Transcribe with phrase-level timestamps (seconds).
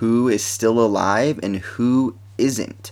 [0.00, 2.90] who is still alive and who isn't.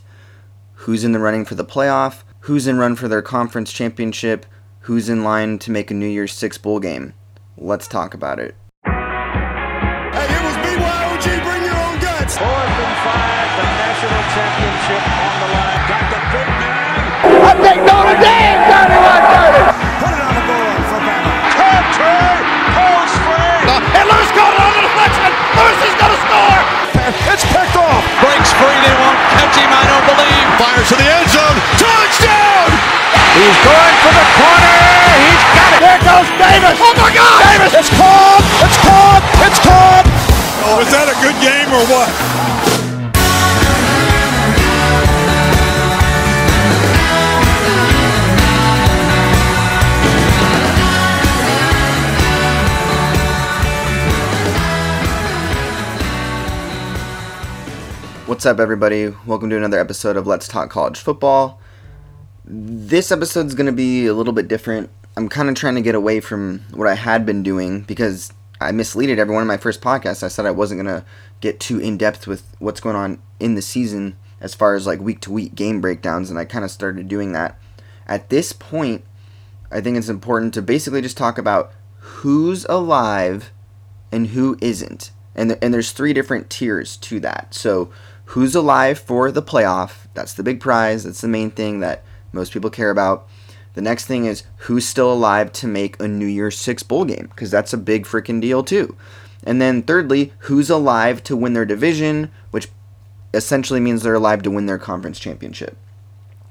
[0.84, 4.44] Who's in the running for the playoff, who's in run for their conference championship,
[4.80, 7.14] who's in line to make a New Year's Six bowl game.
[7.56, 8.54] Let's talk about it.
[8.84, 12.36] Hey, it was BYOG, bring your own guts.
[12.36, 15.80] Fourth and five, the national championship on the line.
[15.88, 17.08] Got the big man.
[17.24, 19.64] I think Notre Dame got it right there.
[19.96, 21.56] Put it on the board for Bama.
[21.56, 22.20] Country,
[22.76, 23.64] post free.
[23.96, 25.32] And Lewis caught it on the deflection.
[25.56, 25.97] Lewis is going to score.
[27.08, 28.04] It's picked off.
[28.20, 30.44] Breaks free, they won't catch him, I don't believe.
[30.60, 31.56] Fires to the end zone.
[31.80, 32.68] Touchdown!
[33.32, 34.76] He's going for the corner.
[35.24, 35.80] He's got it.
[35.88, 36.76] There goes Davis.
[36.76, 37.40] Oh my God.
[37.48, 37.72] Davis.
[37.80, 38.44] It's caught.
[38.60, 39.22] It's caught.
[39.46, 40.06] It's caught.
[40.76, 42.10] Was that a good game or what?
[58.38, 59.12] What's up, everybody?
[59.26, 61.60] Welcome to another episode of Let's Talk College Football.
[62.44, 64.90] This episode's going to be a little bit different.
[65.16, 68.70] I'm kind of trying to get away from what I had been doing because I
[68.70, 70.22] misleaded everyone in my first podcast.
[70.22, 71.04] I said I wasn't going to
[71.40, 75.00] get too in depth with what's going on in the season as far as like
[75.00, 77.58] week to week game breakdowns, and I kind of started doing that.
[78.06, 79.04] At this point,
[79.72, 83.50] I think it's important to basically just talk about who's alive
[84.12, 85.10] and who isn't.
[85.34, 87.52] And, th- and there's three different tiers to that.
[87.52, 87.90] So,
[88.28, 90.06] who's alive for the playoff?
[90.12, 91.04] That's the big prize.
[91.04, 93.26] That's the main thing that most people care about.
[93.72, 97.28] The next thing is who's still alive to make a New Year's Six bowl game
[97.30, 98.96] because that's a big freaking deal too.
[99.44, 102.68] And then thirdly, who's alive to win their division, which
[103.32, 105.76] essentially means they're alive to win their conference championship.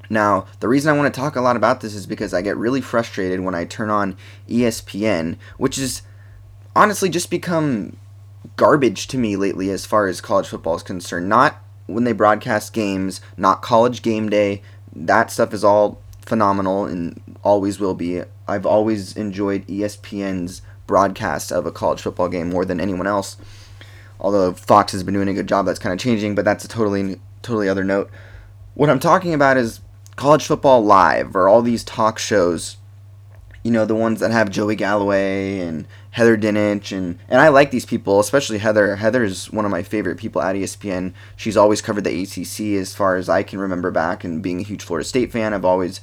[0.09, 2.57] Now, the reason I want to talk a lot about this is because I get
[2.57, 4.17] really frustrated when I turn on
[4.49, 6.01] ESPN, which has
[6.75, 7.97] honestly just become
[8.55, 11.27] garbage to me lately as far as college football is concerned.
[11.27, 14.61] Not when they broadcast games, not college game day.
[14.95, 18.21] That stuff is all phenomenal and always will be.
[18.47, 23.37] I've always enjoyed ESPN's broadcast of a college football game more than anyone else.
[24.19, 26.67] Although Fox has been doing a good job, that's kind of changing, but that's a
[26.67, 28.09] totally totally other note.
[28.73, 29.81] What I'm talking about is
[30.15, 32.77] college football live or all these talk shows
[33.67, 35.85] you know the ones that have Joey Galloway and
[36.17, 38.95] Heather Dinich and and I like these people, especially Heather.
[38.95, 41.13] Heather is one of my favorite people at ESPN.
[41.35, 44.63] She's always covered the ACC as far as I can remember back, and being a
[44.63, 46.01] huge Florida State fan, I've always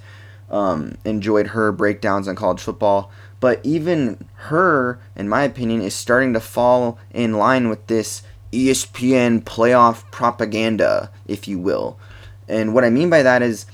[0.48, 3.10] um, enjoyed her breakdowns on college football.
[3.40, 8.22] But even her, in my opinion, is starting to fall in line with this
[8.52, 11.98] ESPN playoff propaganda, if you will.
[12.46, 13.66] And what I mean by that is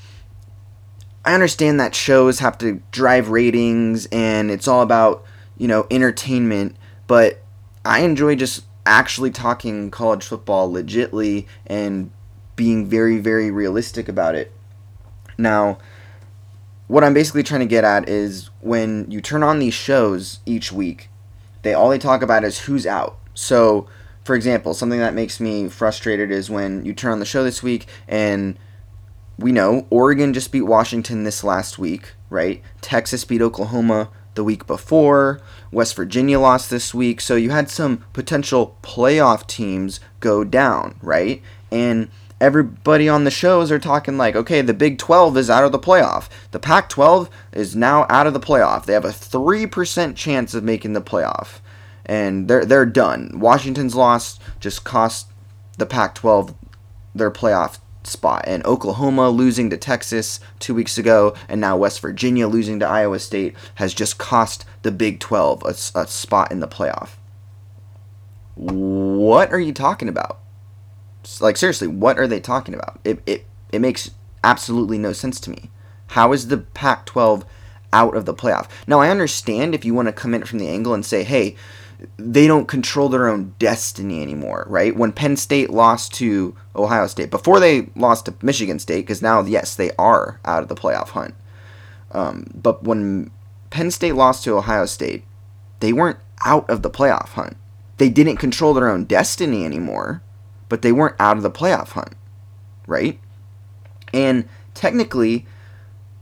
[1.22, 5.22] I understand that shows have to drive ratings and it's all about,
[5.60, 6.74] you know, entertainment,
[7.06, 7.42] but
[7.84, 12.10] I enjoy just actually talking college football legitly and
[12.56, 14.52] being very, very realistic about it.
[15.36, 15.76] Now,
[16.86, 20.72] what I'm basically trying to get at is when you turn on these shows each
[20.72, 21.10] week,
[21.60, 23.18] they all they talk about is who's out.
[23.34, 23.86] So,
[24.24, 27.62] for example, something that makes me frustrated is when you turn on the show this
[27.62, 28.58] week and
[29.36, 32.62] we know Oregon just beat Washington this last week, right?
[32.80, 35.40] Texas beat Oklahoma the week before.
[35.70, 37.20] West Virginia lost this week.
[37.20, 41.42] So you had some potential playoff teams go down, right?
[41.70, 42.10] And
[42.40, 45.78] everybody on the shows are talking like, okay, the Big 12 is out of the
[45.78, 46.28] playoff.
[46.52, 48.86] The Pac 12 is now out of the playoff.
[48.86, 51.60] They have a 3% chance of making the playoff.
[52.06, 53.38] And they're, they're done.
[53.38, 55.28] Washington's loss just cost
[55.78, 56.54] the Pac 12
[57.14, 58.44] their playoff spot.
[58.46, 63.18] And Oklahoma losing to Texas two weeks ago, and now West Virginia losing to Iowa
[63.18, 67.10] State has just cost the Big 12 a, a spot in the playoff.
[68.54, 70.40] What are you talking about?
[71.40, 73.00] Like, seriously, what are they talking about?
[73.04, 74.10] It, it, it makes
[74.42, 75.70] absolutely no sense to me.
[76.08, 77.44] How is the Pac 12
[77.92, 78.68] out of the playoff?
[78.86, 81.56] Now, I understand if you want to come in from the angle and say, hey,
[82.16, 84.96] they don't control their own destiny anymore, right?
[84.96, 89.42] When Penn State lost to Ohio State, before they lost to Michigan State, because now,
[89.42, 91.34] yes, they are out of the playoff hunt.
[92.12, 93.30] Um, but when
[93.70, 95.24] Penn State lost to Ohio State,
[95.80, 97.56] they weren't out of the playoff hunt.
[97.98, 100.22] They didn't control their own destiny anymore,
[100.68, 102.14] but they weren't out of the playoff hunt,
[102.86, 103.20] right?
[104.12, 105.46] And technically,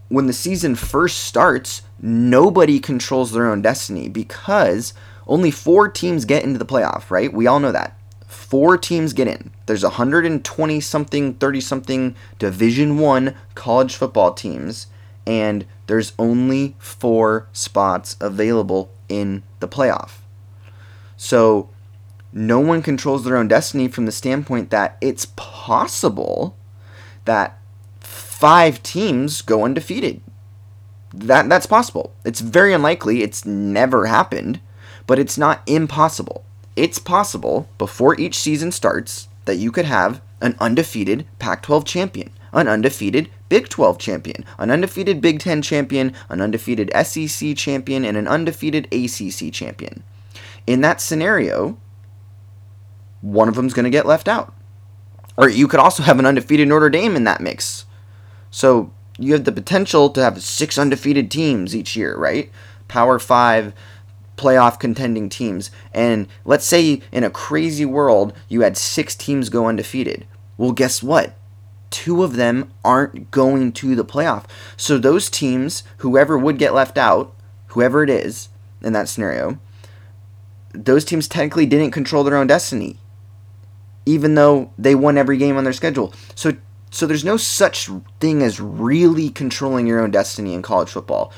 [0.09, 4.93] when the season first starts, nobody controls their own destiny because
[5.29, 7.33] only four teams get into the playoff, right?
[7.33, 7.97] We all know that.
[8.27, 9.51] Four teams get in.
[9.67, 14.87] There's 120 something, 30 something Division 1 college football teams
[15.27, 20.21] and there's only 4 spots available in the playoff.
[21.17, 21.69] So
[22.33, 26.57] no one controls their own destiny from the standpoint that it's possible
[27.25, 27.59] that
[28.01, 30.21] five teams go undefeated.
[31.13, 32.15] That that's possible.
[32.25, 33.23] It's very unlikely.
[33.23, 34.61] It's never happened,
[35.09, 36.45] but it's not impossible.
[36.77, 42.69] It's possible before each season starts that you could have an undefeated Pac-12 champion, an
[42.69, 48.29] undefeated Big 12 champion, an undefeated Big 10 champion, an undefeated SEC champion, and an
[48.29, 50.05] undefeated ACC champion.
[50.67, 51.79] In that scenario,
[53.23, 54.55] one of them's going to get left out.
[55.39, 57.87] Or you could also have an undefeated Notre Dame in that mix.
[58.51, 62.51] So you have the potential to have six undefeated teams each year, right?
[62.89, 63.73] Power five
[64.39, 65.71] playoff contending teams.
[65.93, 70.27] And let's say in a crazy world, you had six teams go undefeated.
[70.57, 71.37] Well, guess what?
[71.91, 74.45] Two of them aren't going to the playoff.
[74.77, 77.35] So those teams, whoever would get left out,
[77.69, 78.49] whoever it is
[78.83, 79.59] in that scenario,
[80.73, 82.99] those teams technically didn't control their own destiny,
[84.07, 86.13] even though they won every game on their schedule.
[86.35, 86.53] So
[86.91, 91.33] so there's no such thing as really controlling your own destiny in college football.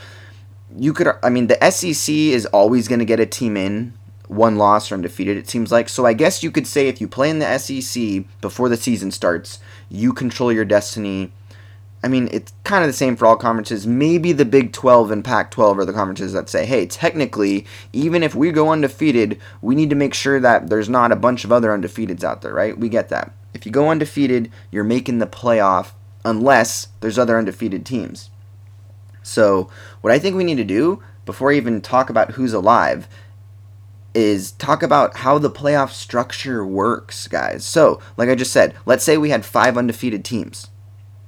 [0.77, 3.93] You could, I mean, the SEC is always going to get a team in
[4.31, 5.37] one loss or undefeated.
[5.37, 5.89] It seems like.
[5.89, 9.11] So I guess you could say if you play in the SEC before the season
[9.11, 9.59] starts,
[9.89, 11.33] you control your destiny.
[12.03, 13.87] I mean, it's kind of the same for all conferences.
[13.87, 18.23] Maybe the Big 12 and Pac 12 are the conferences that say, hey, technically, even
[18.23, 21.53] if we go undefeated, we need to make sure that there's not a bunch of
[21.53, 22.79] other undefeateds out there, right?
[22.79, 23.33] We get that.
[23.53, 25.91] If you go undefeated, you're making the playoff
[26.25, 28.31] unless there's other undefeated teams.
[29.31, 33.09] So, what I think we need to do before I even talk about who's alive
[34.13, 37.65] is talk about how the playoff structure works, guys.
[37.65, 40.69] So, like I just said, let's say we had five undefeated teams.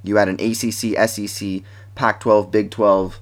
[0.02, 1.62] You had an ACC, SEC,
[1.94, 3.20] Pac-12, Big 12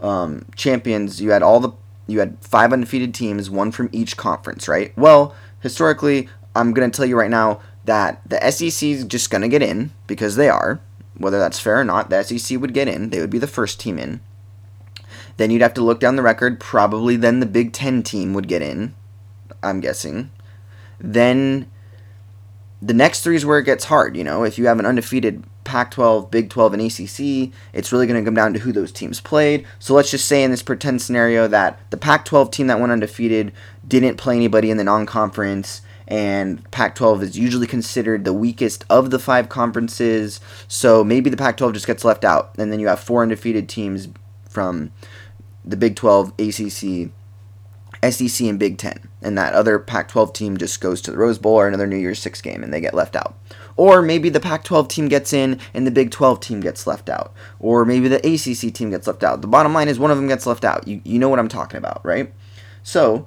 [0.00, 1.20] um, champions.
[1.20, 1.70] You had all the
[2.06, 4.96] you had five undefeated teams, one from each conference, right?
[4.96, 9.48] Well, historically, I'm gonna tell you right now, that the SEC is just going to
[9.48, 10.80] get in because they are.
[11.16, 13.10] Whether that's fair or not, the SEC would get in.
[13.10, 14.20] They would be the first team in.
[15.36, 16.60] Then you'd have to look down the record.
[16.60, 18.94] Probably then the Big Ten team would get in,
[19.62, 20.30] I'm guessing.
[20.98, 21.70] Then
[22.80, 24.16] the next three is where it gets hard.
[24.16, 28.06] You know, if you have an undefeated Pac 12, Big 12, and ACC, it's really
[28.06, 29.66] going to come down to who those teams played.
[29.78, 32.92] So let's just say in this pretend scenario that the Pac 12 team that went
[32.92, 33.52] undefeated
[33.86, 38.84] didn't play anybody in the non conference and Pac 12 is usually considered the weakest
[38.90, 40.40] of the five conferences.
[40.68, 42.54] So maybe the Pac 12 just gets left out.
[42.58, 44.08] And then you have four undefeated teams
[44.48, 44.92] from
[45.64, 47.10] the Big 12, ACC,
[48.12, 49.08] SEC, and Big 10.
[49.22, 51.96] And that other Pac 12 team just goes to the Rose Bowl or another New
[51.96, 53.38] Year's Six game and they get left out.
[53.76, 57.08] Or maybe the Pac 12 team gets in and the Big 12 team gets left
[57.08, 57.32] out.
[57.58, 59.40] Or maybe the ACC team gets left out.
[59.40, 60.86] The bottom line is one of them gets left out.
[60.86, 62.32] You, you know what I'm talking about, right?
[62.82, 63.26] So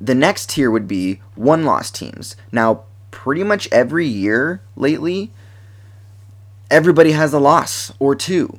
[0.00, 2.36] the next tier would be one loss teams.
[2.52, 5.32] Now, pretty much every year lately,
[6.70, 8.58] everybody has a loss or two.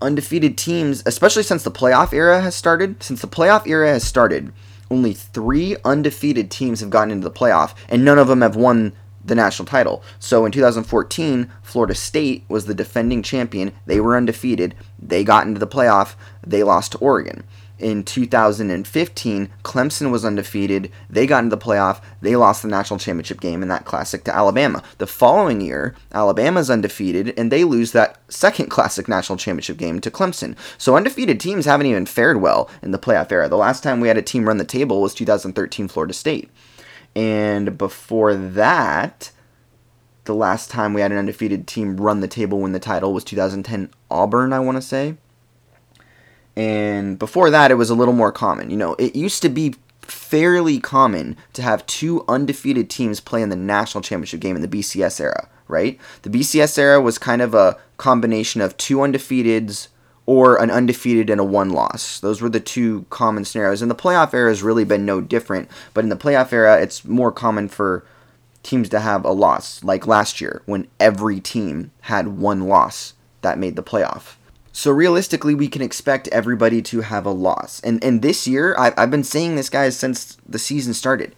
[0.00, 4.52] Undefeated teams, especially since the playoff era has started, since the playoff era has started,
[4.90, 8.92] only three undefeated teams have gotten into the playoff, and none of them have won
[9.24, 10.02] the national title.
[10.18, 13.72] So in 2014, Florida State was the defending champion.
[13.86, 14.74] They were undefeated.
[14.98, 16.14] They got into the playoff.
[16.44, 17.44] They lost to Oregon
[17.82, 20.90] in 2015, Clemson was undefeated.
[21.10, 22.00] They got into the playoff.
[22.20, 24.82] They lost the national championship game in that classic to Alabama.
[24.98, 30.10] The following year, Alabama's undefeated, and they lose that second classic national championship game to
[30.10, 30.56] Clemson.
[30.78, 33.48] So undefeated teams haven't even fared well in the playoff era.
[33.48, 36.50] The last time we had a team run the table was 2013 Florida State.
[37.14, 39.32] And before that,
[40.24, 43.24] the last time we had an undefeated team run the table win the title was
[43.24, 45.16] 2010 Auburn, I want to say.
[46.56, 48.70] And before that, it was a little more common.
[48.70, 53.48] You know, it used to be fairly common to have two undefeated teams play in
[53.48, 55.98] the national championship game in the BCS era, right?
[56.22, 59.88] The BCS era was kind of a combination of two undefeateds
[60.26, 62.20] or an undefeated and a one loss.
[62.20, 63.82] Those were the two common scenarios.
[63.82, 67.04] And the playoff era has really been no different, but in the playoff era, it's
[67.04, 68.04] more common for
[68.62, 73.58] teams to have a loss, like last year when every team had one loss that
[73.58, 74.36] made the playoff.
[74.72, 77.80] So realistically, we can expect everybody to have a loss.
[77.80, 81.36] And and this year, I've, I've been saying this, guys, since the season started.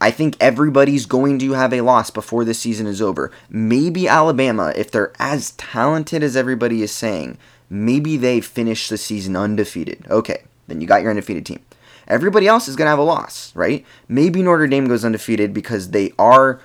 [0.00, 3.30] I think everybody's going to have a loss before this season is over.
[3.48, 7.38] Maybe Alabama, if they're as talented as everybody is saying,
[7.70, 10.04] maybe they finish the season undefeated.
[10.10, 11.60] Okay, then you got your undefeated team.
[12.06, 13.82] Everybody else is going to have a loss, right?
[14.08, 16.60] Maybe Notre Dame goes undefeated because they are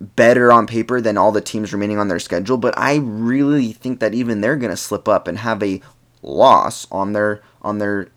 [0.00, 4.00] better on paper than all the teams remaining on their schedule, but I really think
[4.00, 5.80] that even they're going to slip up and have a
[6.22, 8.08] loss on their on their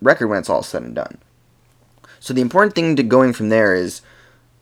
[0.00, 1.18] record when it's all said and done.
[2.20, 4.00] So the important thing to going from there is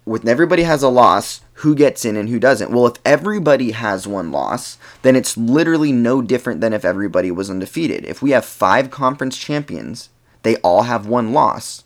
[0.04, 2.72] with everybody has a loss, who gets in and who doesn't.
[2.72, 7.48] Well, if everybody has one loss, then it's literally no different than if everybody was
[7.48, 8.04] undefeated.
[8.04, 10.08] If we have five conference champions,
[10.42, 11.84] they all have one loss.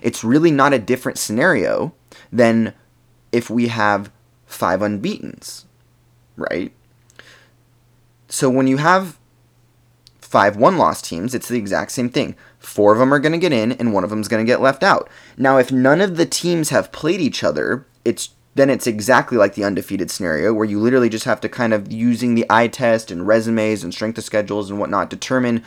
[0.00, 1.92] It's really not a different scenario
[2.32, 2.74] than
[3.32, 4.12] if we have
[4.48, 5.66] five unbeatens,
[6.36, 6.72] right?
[8.28, 9.18] So when you have
[10.20, 12.34] five one loss teams, it's the exact same thing.
[12.58, 14.50] Four of them are going to get in, and one of them is going to
[14.50, 15.08] get left out.
[15.36, 19.54] Now, if none of the teams have played each other, it's then it's exactly like
[19.54, 23.10] the undefeated scenario where you literally just have to kind of using the eye test
[23.10, 25.62] and resumes and strength of schedules and whatnot determine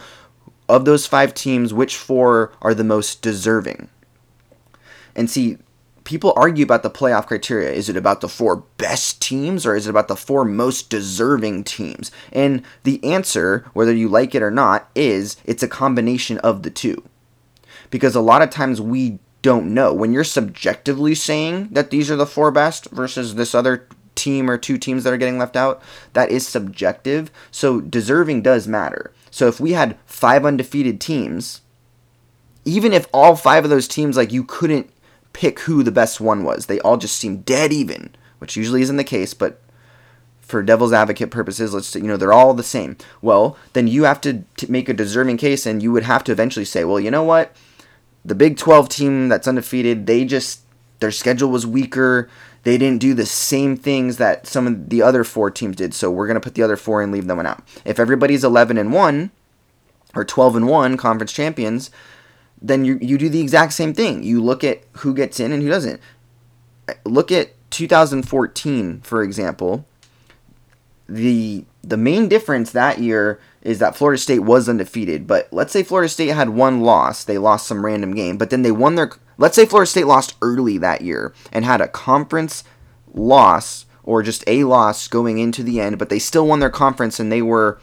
[0.68, 3.88] of those five teams which four are the most deserving.
[5.16, 5.58] And see,
[6.04, 7.72] people argue about the playoff criteria.
[7.72, 11.64] Is it about the four best teams or is it about the four most deserving
[11.64, 12.12] teams?
[12.32, 16.70] And the answer, whether you like it or not, is it's a combination of the
[16.70, 17.04] two.
[17.90, 19.94] Because a lot of times we don't know.
[19.94, 24.58] When you're subjectively saying that these are the four best versus this other team or
[24.58, 25.82] two teams that are getting left out,
[26.14, 27.32] that is subjective.
[27.50, 29.14] So deserving does matter.
[29.30, 31.62] So if we had five undefeated teams,
[32.66, 34.92] even if all five of those teams, like you couldn't
[35.34, 36.66] pick who the best one was.
[36.66, 39.62] They all just seem dead even, which usually isn't the case, but
[40.42, 42.98] for devil's advocate purposes, let's say, you know they're all the same.
[43.22, 46.32] Well, then you have to, to make a deserving case, and you would have to
[46.32, 47.56] eventually say, well, you know what,
[48.26, 50.62] the Big 12 team that's undefeated, they just
[51.00, 52.30] their schedule was weaker.
[52.64, 56.12] They didn't do the same things that some of the other four teams did, so
[56.12, 57.64] we're gonna put the other four and leave them one out.
[57.84, 59.32] If everybody's 11 and one
[60.14, 61.90] or 12 and one conference champions,
[62.62, 64.24] then you, you do the exact same thing.
[64.24, 66.00] You look at who gets in and who doesn't.
[67.06, 69.86] Look at 2014, for example.
[71.10, 75.84] The the main difference that year is that Florida State was undefeated, but let's say
[75.84, 79.12] Florida State had one loss, they lost some random game, but then they won their
[79.38, 82.64] let's say Florida State lost early that year and had a conference
[83.14, 87.20] loss or just a loss going into the end, but they still won their conference
[87.20, 87.80] and they were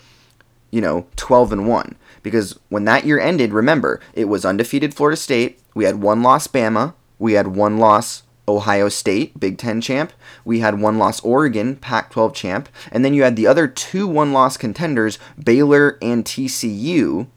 [0.71, 5.17] you know, 12 and 1 because when that year ended, remember, it was undefeated Florida
[5.17, 5.61] State.
[5.75, 6.95] We had one loss Bama.
[7.19, 10.13] We had one loss Ohio State, Big Ten champ.
[10.45, 12.69] We had one loss Oregon, Pac 12 champ.
[12.91, 17.29] And then you had the other two one loss contenders, Baylor and TCU,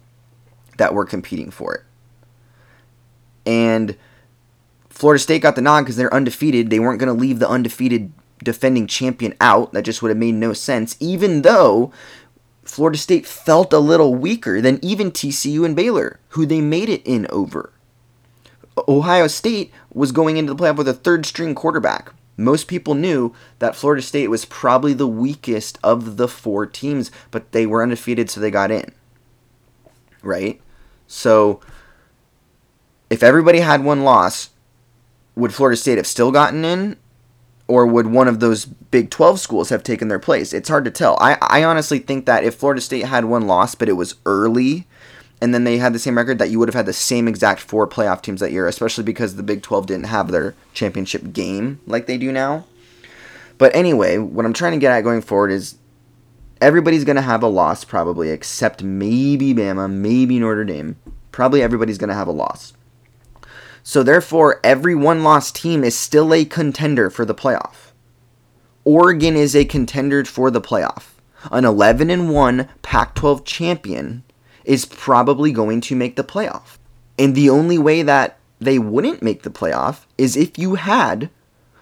[0.77, 1.81] that were competing for it.
[3.45, 3.97] And
[4.89, 6.69] Florida State got the nod because they're undefeated.
[6.69, 9.73] They weren't going to leave the undefeated defending champion out.
[9.73, 11.91] That just would have made no sense, even though
[12.71, 17.05] Florida State felt a little weaker than even TCU and Baylor, who they made it
[17.05, 17.73] in over.
[18.87, 22.13] Ohio State was going into the playoff with a third string quarterback.
[22.37, 27.51] Most people knew that Florida State was probably the weakest of the four teams, but
[27.51, 28.93] they were undefeated, so they got in.
[30.23, 30.61] Right?
[31.07, 31.59] So,
[33.09, 34.51] if everybody had one loss,
[35.35, 36.95] would Florida State have still gotten in?
[37.71, 40.51] Or would one of those Big 12 schools have taken their place?
[40.51, 41.17] It's hard to tell.
[41.21, 44.87] I, I honestly think that if Florida State had one loss, but it was early,
[45.41, 47.61] and then they had the same record, that you would have had the same exact
[47.61, 51.79] four playoff teams that year, especially because the Big 12 didn't have their championship game
[51.87, 52.65] like they do now.
[53.57, 55.75] But anyway, what I'm trying to get at going forward is
[56.59, 60.97] everybody's going to have a loss probably, except maybe Bama, maybe Notre Dame.
[61.31, 62.73] Probably everybody's going to have a loss.
[63.83, 67.91] So therefore, every one loss team is still a contender for the playoff.
[68.83, 71.13] Oregon is a contender for the playoff.
[71.51, 74.23] An 11 and 1 Pac 12 champion
[74.63, 76.77] is probably going to make the playoff.
[77.17, 81.29] And the only way that they wouldn't make the playoff is if you had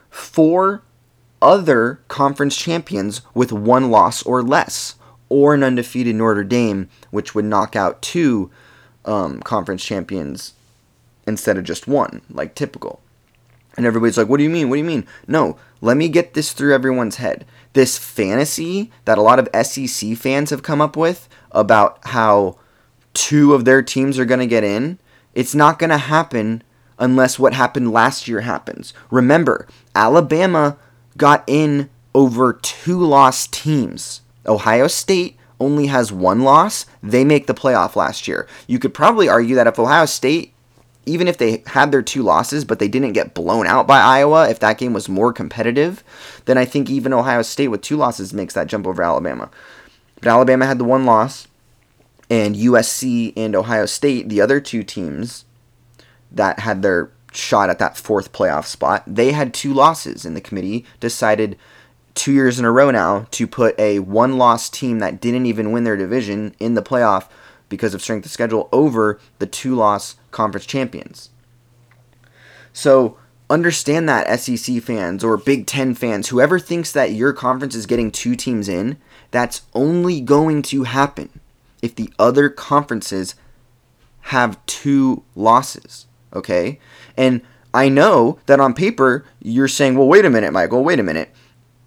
[0.10, 0.84] four
[1.42, 4.96] other conference champions with one loss or less,
[5.30, 8.50] or an undefeated Notre Dame, which would knock out two
[9.06, 10.54] um, conference champions
[11.30, 13.00] instead of just one, like typical.
[13.78, 14.70] And everybody's like, what do you mean?
[14.70, 15.08] What do you mean?
[15.26, 17.46] No, let me get this through everyone's head.
[17.72, 22.58] This fantasy that a lot of SEC fans have come up with about how
[23.14, 25.00] two of their teams are going to get in,
[25.34, 26.64] it's not going to happen
[26.98, 28.94] unless what happened last year happens.
[29.10, 30.78] Remember, Alabama
[31.16, 34.22] got in over two lost teams.
[34.46, 36.86] Ohio State only has one loss.
[37.04, 38.48] They make the playoff last year.
[38.68, 40.54] You could probably argue that if Ohio State
[41.10, 44.50] even if they had their two losses, but they didn't get blown out by Iowa,
[44.50, 46.04] if that game was more competitive,
[46.46, 49.50] then I think even Ohio State with two losses makes that jump over Alabama.
[50.16, 51.48] But Alabama had the one loss,
[52.30, 55.46] and USC and Ohio State, the other two teams
[56.32, 60.42] that had their shot at that fourth playoff spot, they had two losses, and the
[60.42, 61.58] committee decided
[62.14, 65.72] two years in a row now to put a one loss team that didn't even
[65.72, 67.30] win their division in the playoff
[67.70, 71.30] because of strength of schedule over the two loss conference champions.
[72.74, 73.18] So
[73.50, 78.12] understand that SEC fans or Big Ten fans, whoever thinks that your conference is getting
[78.12, 78.98] two teams in,
[79.32, 81.40] that's only going to happen
[81.82, 83.36] if the other conferences
[84.22, 86.06] have two losses.
[86.34, 86.80] Okay?
[87.18, 87.42] And
[87.74, 91.34] I know that on paper you're saying, well, wait a minute, Michael, wait a minute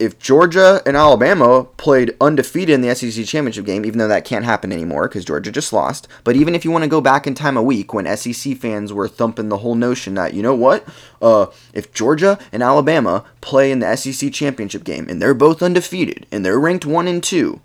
[0.02, 4.44] if Georgia and Alabama played undefeated in the SEC championship game, even though that can't
[4.44, 7.36] happen anymore because Georgia just lost, but even if you want to go back in
[7.36, 10.84] time a week when SEC fans were thumping the whole notion that you know what,
[11.22, 16.26] uh, if Georgia and Alabama play in the SEC championship game and they're both undefeated
[16.32, 17.60] and they're ranked one and two,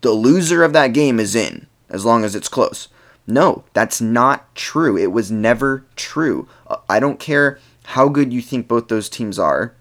[0.00, 2.88] the loser of that game is in as long as it's close.
[3.26, 4.96] No, that's not true.
[4.96, 6.48] It was never true.
[6.66, 9.74] Uh, I don't care how good you think both those teams are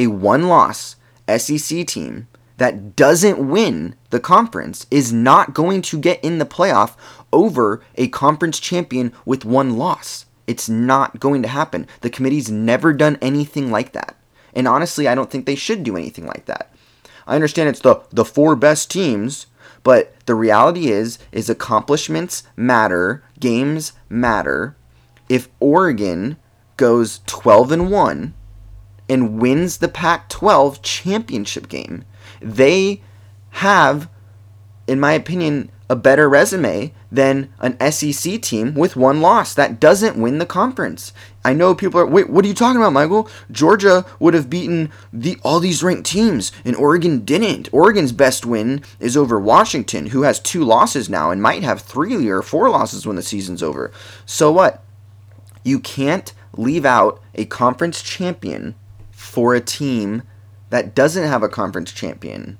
[0.00, 0.96] a one loss
[1.28, 2.26] SEC team
[2.56, 6.96] that doesn't win the conference is not going to get in the playoff
[7.32, 10.24] over a conference champion with one loss.
[10.46, 11.86] It's not going to happen.
[12.00, 14.16] The committee's never done anything like that.
[14.54, 16.74] And honestly, I don't think they should do anything like that.
[17.26, 19.46] I understand it's the the four best teams,
[19.82, 24.76] but the reality is is accomplishments matter, games matter.
[25.28, 26.38] If Oregon
[26.76, 28.34] goes 12 and 1
[29.10, 32.04] and wins the Pac 12 championship game.
[32.40, 33.02] They
[33.50, 34.08] have,
[34.86, 40.16] in my opinion, a better resume than an SEC team with one loss that doesn't
[40.16, 41.12] win the conference.
[41.44, 43.28] I know people are wait, what are you talking about, Michael?
[43.50, 47.68] Georgia would have beaten the all these ranked teams and Oregon didn't.
[47.72, 52.28] Oregon's best win is over Washington, who has two losses now and might have three
[52.28, 53.90] or four losses when the season's over.
[54.24, 54.84] So what?
[55.64, 58.76] You can't leave out a conference champion
[59.30, 60.22] for a team
[60.70, 62.58] that doesn't have a conference champion.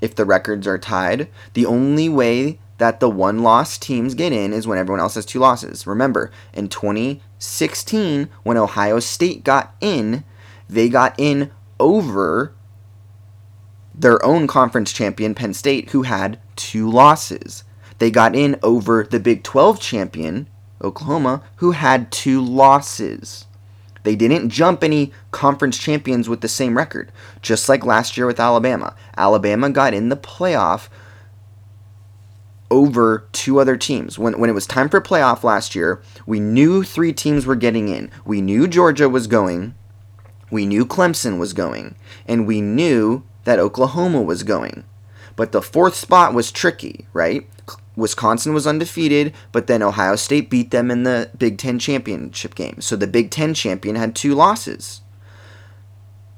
[0.00, 4.52] If the records are tied, the only way that the one loss teams get in
[4.52, 5.86] is when everyone else has two losses.
[5.86, 10.24] Remember, in 2016, when Ohio State got in,
[10.68, 12.54] they got in over
[13.94, 17.64] their own conference champion, Penn State, who had two losses.
[17.98, 20.48] They got in over the Big 12 champion,
[20.82, 23.46] Oklahoma, who had two losses.
[24.02, 28.40] They didn't jump any conference champions with the same record, just like last year with
[28.40, 28.94] Alabama.
[29.16, 30.88] Alabama got in the playoff
[32.70, 34.18] over two other teams.
[34.18, 37.88] When, when it was time for playoff last year, we knew three teams were getting
[37.88, 38.10] in.
[38.24, 39.74] We knew Georgia was going,
[40.50, 41.94] we knew Clemson was going,
[42.26, 44.84] and we knew that Oklahoma was going.
[45.36, 47.48] But the fourth spot was tricky, right?
[48.00, 52.80] Wisconsin was undefeated, but then Ohio State beat them in the Big Ten championship game.
[52.80, 55.02] So the Big Ten champion had two losses.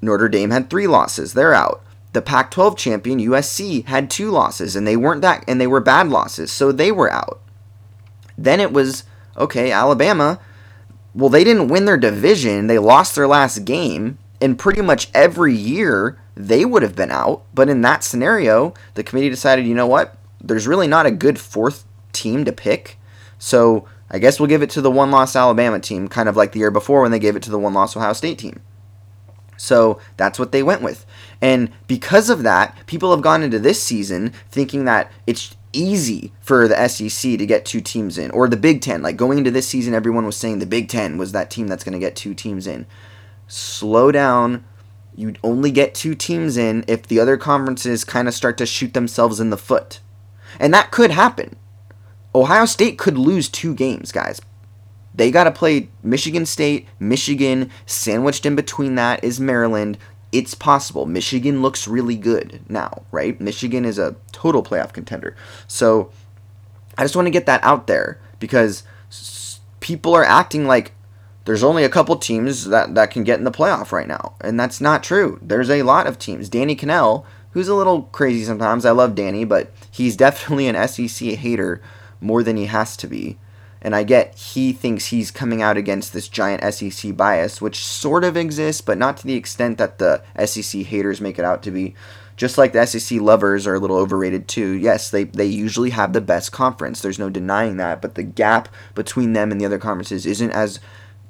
[0.03, 1.33] Notre Dame had three losses.
[1.33, 1.83] They're out.
[2.13, 5.81] The Pac 12 champion, USC, had two losses, and they weren't that, and they were
[5.81, 7.41] bad losses, so they were out.
[8.37, 9.05] Then it was,
[9.39, 10.39] okay, Alabama,
[11.15, 12.67] well, they didn't win their division.
[12.67, 17.45] They lost their last game, and pretty much every year they would have been out.
[17.55, 20.17] But in that scenario, the committee decided, you know what?
[20.43, 22.99] There's really not a good fourth team to pick.
[23.39, 26.53] So I guess we'll give it to the one loss Alabama team, kind of like
[26.53, 28.61] the year before when they gave it to the one loss Ohio State team.
[29.57, 31.07] So that's what they went with.
[31.41, 36.69] And because of that, people have gone into this season thinking that it's easy for
[36.69, 39.03] the SEC to get two teams in, or the Big Ten.
[39.03, 41.85] Like going into this season, everyone was saying the Big Ten was that team that's
[41.85, 42.87] going to get two teams in.
[43.47, 44.65] Slow down.
[45.15, 48.95] You only get two teams in if the other conferences kind of start to shoot
[48.95, 50.01] themselves in the foot.
[50.59, 51.57] And that could happen.
[52.35, 54.41] Ohio State could lose two games, guys.
[55.15, 59.99] They got to play Michigan State, Michigan, sandwiched in between that is Maryland.
[60.31, 61.05] It's possible.
[61.05, 63.39] Michigan looks really good now, right?
[63.39, 65.37] Michigan is a total playoff contender.
[65.67, 66.11] So
[66.97, 68.85] I just want to get that out there because
[69.81, 70.93] people are acting like
[71.45, 74.35] there's only a couple teams that, that can get in the playoff right now.
[74.41, 75.39] And that's not true.
[75.43, 76.49] There's a lot of teams.
[76.49, 78.85] Danny Kanell who's a little crazy sometimes.
[78.85, 81.81] I love Danny, but he's definitely an SEC hater
[82.21, 83.39] more than he has to be.
[83.81, 88.23] And I get he thinks he's coming out against this giant SEC bias, which sort
[88.23, 91.71] of exists, but not to the extent that the SEC haters make it out to
[91.71, 91.95] be.
[92.37, 94.73] Just like the SEC lovers are a little overrated too.
[94.73, 97.01] Yes, they, they usually have the best conference.
[97.01, 98.01] There's no denying that.
[98.01, 100.81] But the gap between them and the other conferences isn't as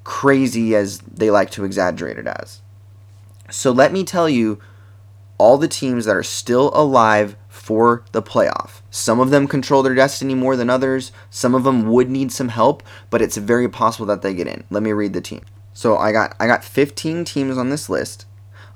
[0.04, 2.60] crazy as they like to exaggerate it as.
[3.50, 4.60] So let me tell you
[5.42, 8.80] all the teams that are still alive for the playoff.
[8.92, 11.10] Some of them control their destiny more than others.
[11.30, 14.62] Some of them would need some help, but it's very possible that they get in.
[14.70, 15.40] Let me read the team.
[15.72, 18.24] So I got I got 15 teams on this list.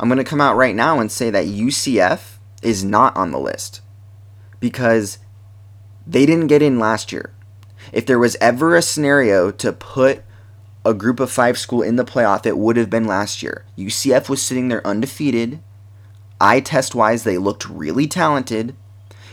[0.00, 3.38] I'm going to come out right now and say that UCF is not on the
[3.38, 3.80] list
[4.58, 5.18] because
[6.04, 7.32] they didn't get in last year.
[7.92, 10.24] If there was ever a scenario to put
[10.84, 13.64] a group of five school in the playoff it would have been last year.
[13.78, 15.60] UCF was sitting there undefeated.
[16.40, 18.74] Eye test wise, they looked really talented.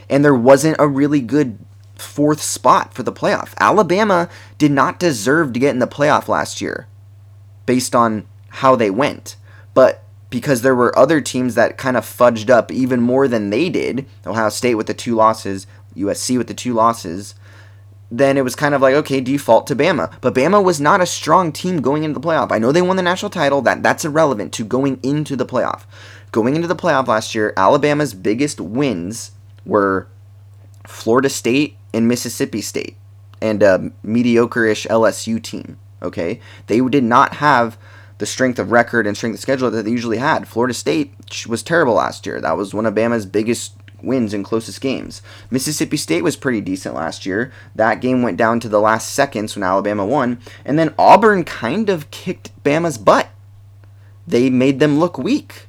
[0.09, 1.57] And there wasn't a really good
[1.95, 3.53] fourth spot for the playoff.
[3.59, 6.87] Alabama did not deserve to get in the playoff last year
[7.65, 9.35] based on how they went.
[9.73, 13.69] But because there were other teams that kind of fudged up even more than they
[13.69, 17.35] did, Ohio State with the two losses, USC with the two losses,
[18.11, 20.13] then it was kind of like, okay, default to Bama.
[20.21, 22.51] But Bama was not a strong team going into the playoff.
[22.51, 25.83] I know they won the national title, that that's irrelevant to going into the playoff.
[26.33, 29.33] Going into the playoff last year, Alabama's biggest wins
[29.67, 30.07] were
[30.87, 32.97] Florida State and Mississippi State
[33.39, 35.77] and a mediocre-ish LSU team.
[36.01, 37.77] Okay, they did not have
[38.17, 40.47] the strength of record and strength of schedule that they usually had.
[40.47, 41.13] Florida State
[41.47, 42.41] was terrible last year.
[42.41, 45.21] That was one of Bama's biggest wins and closest games.
[45.51, 47.53] Mississippi State was pretty decent last year.
[47.75, 50.39] That game went down to the last seconds when Alabama won.
[50.65, 53.29] And then Auburn kind of kicked Bama's butt.
[54.25, 55.67] They made them look weak.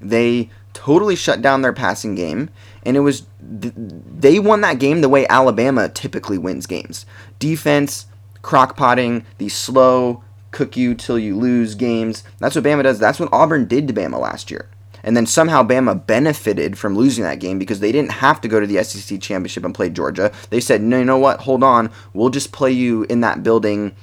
[0.00, 2.50] They totally shut down their passing game.
[2.84, 7.06] And it was, they won that game the way Alabama typically wins games
[7.38, 8.06] defense,
[8.42, 12.24] crockpotting, the slow, cook you till you lose games.
[12.38, 12.98] That's what Bama does.
[12.98, 14.68] That's what Auburn did to Bama last year.
[15.02, 18.58] And then somehow Bama benefited from losing that game because they didn't have to go
[18.58, 20.32] to the SEC championship and play Georgia.
[20.50, 21.40] They said, no, you know what?
[21.40, 21.90] Hold on.
[22.12, 23.94] We'll just play you in that building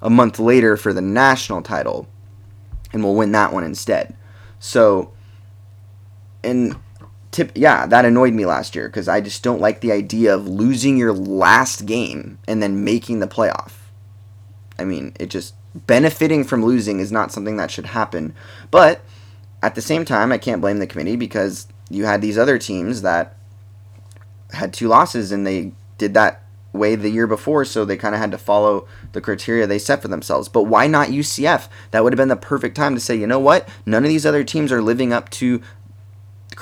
[0.00, 2.06] a month later for the national title,
[2.92, 4.16] and we'll win that one instead.
[4.60, 5.12] So,
[6.44, 6.76] and
[7.30, 10.46] tip, yeah, that annoyed me last year because I just don't like the idea of
[10.46, 13.72] losing your last game and then making the playoff.
[14.78, 18.34] I mean, it just benefiting from losing is not something that should happen.
[18.70, 19.00] But
[19.62, 23.02] at the same time, I can't blame the committee because you had these other teams
[23.02, 23.36] that
[24.52, 28.20] had two losses and they did that way the year before, so they kind of
[28.20, 30.48] had to follow the criteria they set for themselves.
[30.48, 31.68] But why not UCF?
[31.90, 33.68] That would have been the perfect time to say, you know what?
[33.84, 35.60] None of these other teams are living up to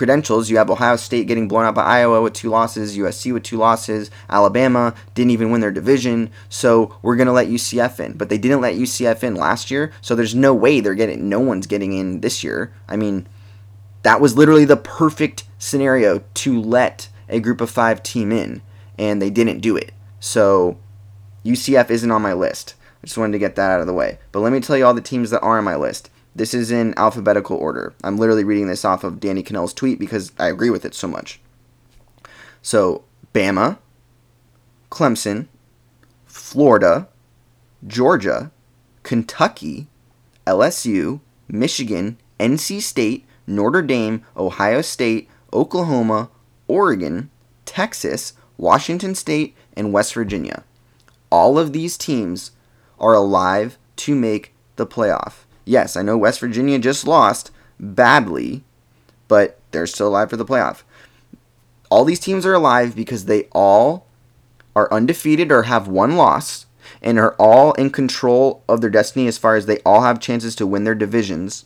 [0.01, 0.49] credentials.
[0.49, 3.59] You have Ohio State getting blown out by Iowa with two losses, USC with two
[3.59, 8.15] losses, Alabama didn't even win their division, so we're gonna let UCF in.
[8.15, 11.39] But they didn't let UCF in last year, so there's no way they're getting no
[11.39, 12.73] one's getting in this year.
[12.89, 13.27] I mean,
[14.01, 18.63] that was literally the perfect scenario to let a group of five team in,
[18.99, 19.93] and they didn't do it.
[20.19, 20.79] So
[21.45, 22.75] UCF isn't on my list.
[23.03, 24.19] I just wanted to get that out of the way.
[24.33, 26.09] But let me tell you all the teams that are on my list.
[26.35, 27.93] This is in alphabetical order.
[28.05, 31.09] I'm literally reading this off of Danny Kanell's tweet because I agree with it so
[31.09, 31.41] much.
[32.63, 33.79] So, Bama,
[34.91, 35.49] Clemson,
[36.27, 37.09] Florida,
[37.87, 38.51] Georgia,
[39.03, 39.89] Kentucky,
[40.47, 46.31] LSU, Michigan, NC State, Notre Dame, Ohio State, Oklahoma,
[46.69, 47.31] Oregon,
[47.65, 50.65] Texas, Washington State, and West Virginia.
[51.31, 52.53] All of these teams
[52.99, 55.45] are alive to make the playoff.
[55.65, 58.65] Yes, I know West Virginia just lost badly,
[59.29, 60.83] but they're still alive for the playoff.
[61.91, 64.07] All these teams are alive because they all
[64.77, 66.67] are undefeated or have one loss
[67.03, 70.55] and are all in control of their destiny as far as they all have chances
[70.57, 71.65] to win their divisions,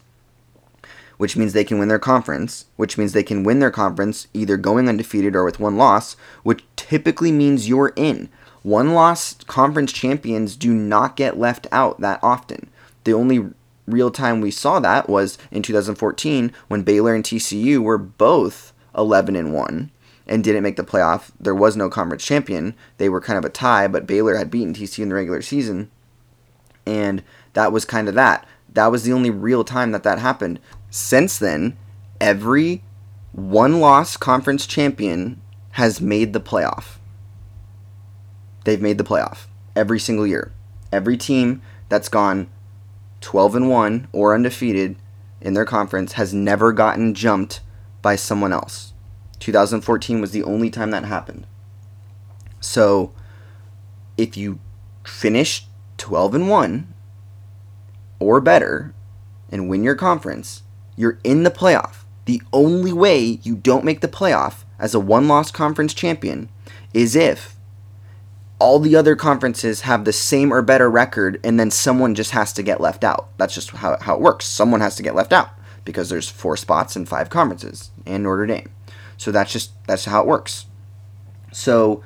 [1.17, 4.57] which means they can win their conference, which means they can win their conference either
[4.57, 8.29] going undefeated or with one loss, which typically means you're in.
[8.63, 12.71] One loss conference champions do not get left out that often.
[13.05, 13.51] The only
[13.87, 19.37] real time we saw that was in 2014 when Baylor and TCU were both 11
[19.37, 19.91] and 1
[20.27, 21.31] and didn't make the playoff.
[21.39, 22.75] There was no conference champion.
[22.99, 25.91] They were kind of a tie, but Baylor had beaten TCU in the regular season.
[26.87, 28.47] And that was kind of that.
[28.73, 30.61] That was the only real time that that happened.
[30.91, 31.77] Since then,
[32.21, 32.83] every
[33.33, 35.41] one loss conference champion
[35.73, 36.99] has made the playoff.
[38.65, 40.53] They've made the playoff every single year.
[40.93, 42.49] Every team that's gone
[43.25, 44.97] 12 and 1 or undefeated
[45.41, 47.61] in their conference has never gotten jumped
[48.03, 48.93] by someone else.
[49.39, 51.47] 2014 was the only time that happened.
[52.61, 53.15] So,
[54.19, 54.61] if you
[55.05, 56.95] finish 12 and 1
[58.19, 58.95] or better
[59.51, 60.63] and win your conference,
[60.95, 62.05] you're in the playoff.
[62.27, 66.51] The only way you don't make the playoff as a one loss conference champion
[66.93, 67.54] is if
[68.59, 72.53] all the other conferences have the same or better record, and then someone just has
[72.55, 73.29] to get left out.
[73.37, 74.47] That's just how, how it works.
[74.47, 75.51] Someone has to get left out
[75.85, 78.71] because there's four spots and five conferences and Notre Dame.
[79.17, 80.67] So that's just that's how it works.
[81.53, 82.03] So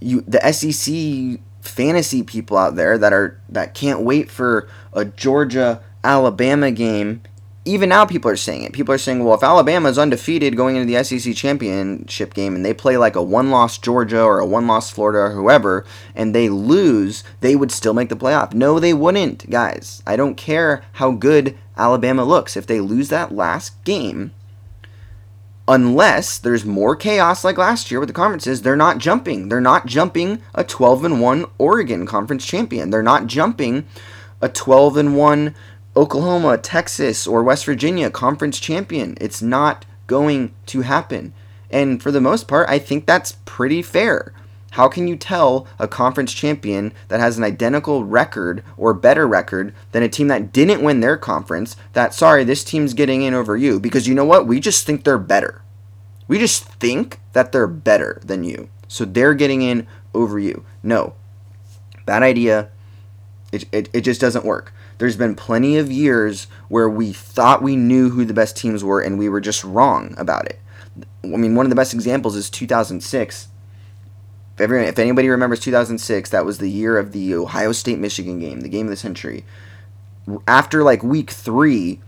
[0.00, 5.82] you the SEC fantasy people out there that are that can't wait for a Georgia
[6.02, 7.22] Alabama game
[7.64, 8.72] even now people are saying it.
[8.72, 12.74] People are saying, well, if Alabama's undefeated going into the SEC championship game and they
[12.74, 17.54] play like a one-loss Georgia or a one-loss Florida or whoever, and they lose, they
[17.54, 18.52] would still make the playoff.
[18.52, 20.02] No, they wouldn't, guys.
[20.04, 22.56] I don't care how good Alabama looks.
[22.56, 24.32] If they lose that last game,
[25.68, 29.48] unless there's more chaos like last year with the conferences, they're not jumping.
[29.48, 32.90] They're not jumping a 12 and 1 Oregon conference champion.
[32.90, 33.86] They're not jumping
[34.40, 35.54] a 12 and 1
[35.94, 39.16] Oklahoma, Texas, or West Virginia conference champion.
[39.20, 41.34] It's not going to happen.
[41.70, 44.32] And for the most part, I think that's pretty fair.
[44.72, 49.74] How can you tell a conference champion that has an identical record or better record
[49.92, 53.54] than a team that didn't win their conference that, sorry, this team's getting in over
[53.54, 53.78] you?
[53.78, 54.46] Because you know what?
[54.46, 55.60] We just think they're better.
[56.26, 58.70] We just think that they're better than you.
[58.88, 60.64] So they're getting in over you.
[60.82, 61.14] No.
[62.06, 62.70] Bad idea.
[63.52, 64.72] It, it, it just doesn't work.
[65.02, 69.00] There's been plenty of years where we thought we knew who the best teams were
[69.00, 70.60] and we were just wrong about it.
[71.24, 73.48] I mean, one of the best examples is 2006.
[74.54, 78.38] If, everyone, if anybody remembers 2006, that was the year of the Ohio State Michigan
[78.38, 79.44] game, the game of the century.
[80.46, 81.98] After like week three,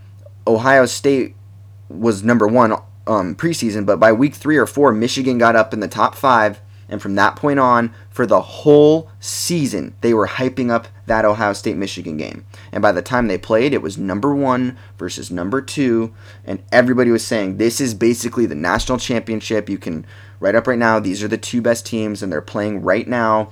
[0.47, 1.35] Ohio State
[1.89, 2.75] was number one
[3.09, 6.61] um, preseason, but by week three or four, Michigan got up in the top five.
[6.89, 11.53] And from that point on, for the whole season, they were hyping up that Ohio
[11.53, 12.45] State Michigan game.
[12.73, 16.15] And by the time they played, it was number one versus number two.
[16.45, 19.69] And everybody was saying, this is basically the national championship.
[19.69, 20.07] You can
[20.41, 23.51] write up right now, these are the two best teams, and they're playing right now.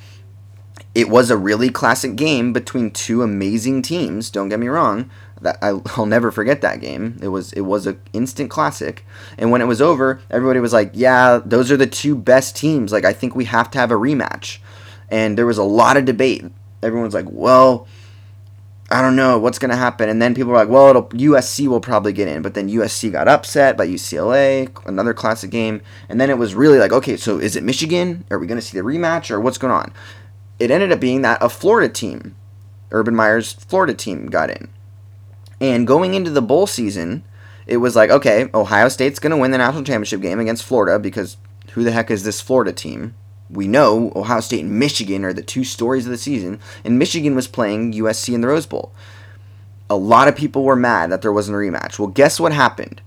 [0.95, 5.11] It was a really classic game between two amazing teams, don't get me wrong
[5.43, 5.59] that
[5.97, 7.19] I'll never forget that game.
[7.21, 9.05] It was it was an instant classic.
[9.37, 12.93] And when it was over, everybody was like, "Yeah, those are the two best teams.
[12.93, 14.59] Like I think we have to have a rematch."
[15.11, 16.45] And there was a lot of debate.
[16.83, 17.87] Everyone's like, "Well,
[18.91, 21.67] I don't know what's going to happen." And then people are like, "Well, it'll, USC
[21.69, 25.81] will probably get in." But then USC got upset by UCLA, another classic game.
[26.09, 28.25] And then it was really like, "Okay, so is it Michigan?
[28.31, 29.93] Are we going to see the rematch or what's going on?"
[30.59, 32.37] It ended up being that a Florida team,
[32.91, 34.69] Urban Meyer's Florida team got in.
[35.61, 37.25] And going into the bowl season,
[37.67, 40.99] it was like, okay, Ohio State's going to win the national championship game against Florida
[40.99, 41.37] because
[41.73, 43.15] who the heck is this Florida team?
[43.53, 47.35] We know Ohio State and Michigan are the two stories of the season, and Michigan
[47.35, 48.93] was playing USC in the Rose Bowl.
[49.91, 51.99] A lot of people were mad that there wasn't a rematch.
[51.99, 53.03] Well, guess what happened?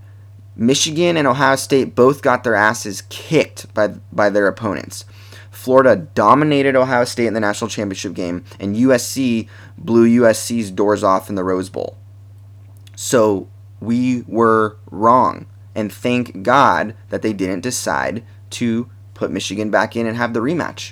[0.55, 5.03] Michigan and Ohio State both got their asses kicked by by their opponents.
[5.49, 11.27] Florida dominated Ohio State in the national championship game, and USC blew USC's doors off
[11.27, 11.97] in the Rose Bowl.
[12.95, 13.47] So
[13.79, 15.47] we were wrong.
[15.73, 20.39] And thank God that they didn't decide to put Michigan back in and have the
[20.39, 20.91] rematch.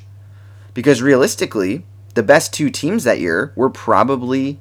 [0.74, 4.60] Because realistically, the best two teams that year were probably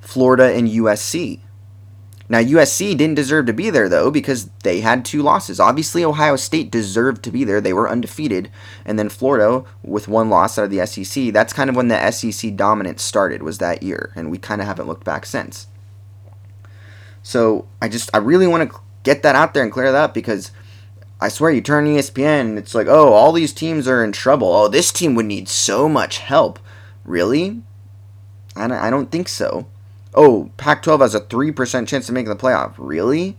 [0.00, 1.40] Florida and USC.
[2.28, 5.60] Now, USC didn't deserve to be there, though, because they had two losses.
[5.60, 7.60] Obviously, Ohio State deserved to be there.
[7.60, 8.50] They were undefeated.
[8.84, 12.10] And then Florida, with one loss out of the SEC, that's kind of when the
[12.10, 14.12] SEC dominance started, was that year.
[14.16, 15.68] And we kind of haven't looked back since.
[17.22, 20.14] So I just I really want to get that out there and clear that up
[20.14, 20.50] because
[21.20, 24.48] I swear you turn ESPN, it's like, oh, all these teams are in trouble.
[24.52, 26.58] Oh, this team would need so much help.
[27.04, 27.62] Really?
[28.54, 29.66] I don't, I don't think so.
[30.14, 32.74] Oh, Pac 12 has a 3% chance of making the playoff.
[32.76, 33.36] Really?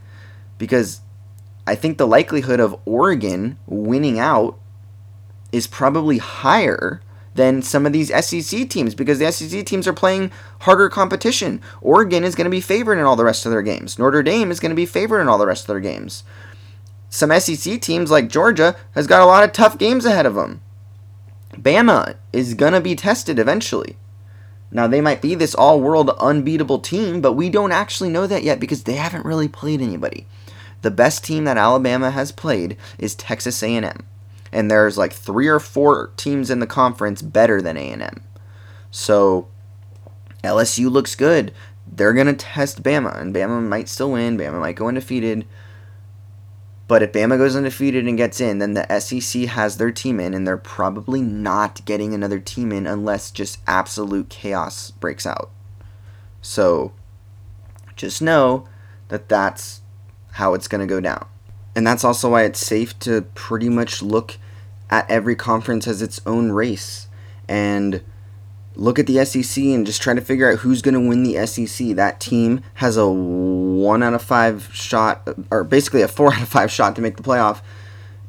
[0.57, 1.01] Because
[1.67, 4.57] I think the likelihood of Oregon winning out
[5.51, 7.01] is probably higher
[7.35, 11.61] than some of these SEC teams because the SEC teams are playing harder competition.
[11.81, 13.99] Oregon is going to be favored in all the rest of their games.
[13.99, 16.23] Notre Dame is going to be favored in all the rest of their games.
[17.09, 20.61] Some SEC teams like Georgia has got a lot of tough games ahead of them.
[21.53, 23.97] Bama is going to be tested eventually.
[24.69, 28.43] Now, they might be this all world unbeatable team, but we don't actually know that
[28.43, 30.27] yet because they haven't really played anybody.
[30.81, 34.05] The best team that Alabama has played is Texas A&M
[34.51, 38.23] and there's like three or four teams in the conference better than A&M.
[38.91, 39.47] So
[40.43, 41.53] LSU looks good.
[41.85, 44.37] They're going to test Bama, and Bama might still win.
[44.37, 45.45] Bama might go undefeated.
[46.87, 50.33] But if Bama goes undefeated and gets in, then the SEC has their team in,
[50.33, 55.49] and they're probably not getting another team in unless just absolute chaos breaks out.
[56.41, 56.93] So
[57.97, 58.69] just know
[59.09, 59.81] that that's
[60.33, 61.25] how it's going to go down.
[61.75, 64.37] And that's also why it's safe to pretty much look
[64.89, 67.07] at every conference as its own race
[67.49, 68.01] and
[68.77, 71.45] look at the SEC and just try to figure out who's going to win the
[71.47, 71.95] SEC.
[71.95, 76.47] That team has a 1 out of 5 shot, or basically a 4 out of
[76.47, 77.61] 5 shot to make the playoff.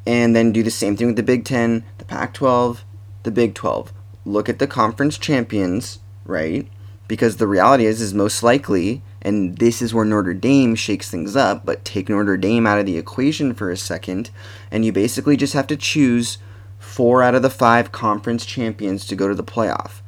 [0.07, 2.83] And then do the same thing with the Big 10, the Pac 12,
[3.25, 3.93] the Big 12.
[4.25, 6.67] Look at the conference champions, right?
[7.07, 11.37] Because the reality is, is most likely And this is where Notre Dame shakes things
[11.37, 14.31] up, but take Notre Dame out of the equation for a second,
[14.71, 16.39] and you basically just have to choose
[16.79, 20.01] four out of the five conference champions to go to the playoff.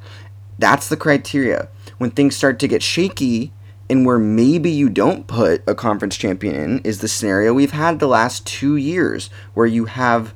[0.61, 1.69] That's the criteria.
[1.97, 3.53] When things start to get shaky,
[3.89, 7.99] and where maybe you don't put a conference champion in, is the scenario we've had
[7.99, 10.35] the last two years, where you have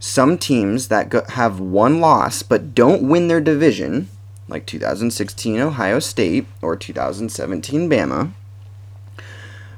[0.00, 4.08] some teams that go, have one loss but don't win their division,
[4.48, 8.32] like 2016 Ohio State or 2017 Bama.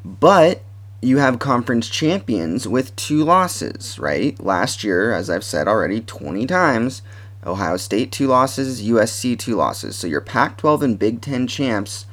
[0.03, 0.63] But
[1.03, 4.43] you have conference champions with two losses, right?
[4.43, 7.03] Last year, as I've said already 20 times,
[7.47, 9.97] Ohio State two losses, USC two losses.
[9.97, 12.07] So your Pac 12 and Big Ten champs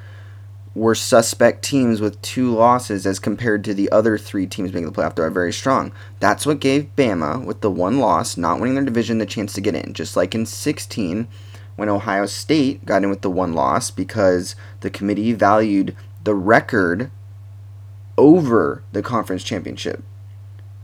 [0.75, 4.91] were suspect teams with two losses as compared to the other three teams making the
[4.91, 5.93] playoff that are very strong.
[6.19, 9.61] That's what gave Bama, with the one loss, not winning their division, the chance to
[9.61, 9.93] get in.
[9.93, 11.29] Just like in 16,
[11.77, 17.09] when Ohio State got in with the one loss because the committee valued the record
[18.17, 20.03] over the conference championship.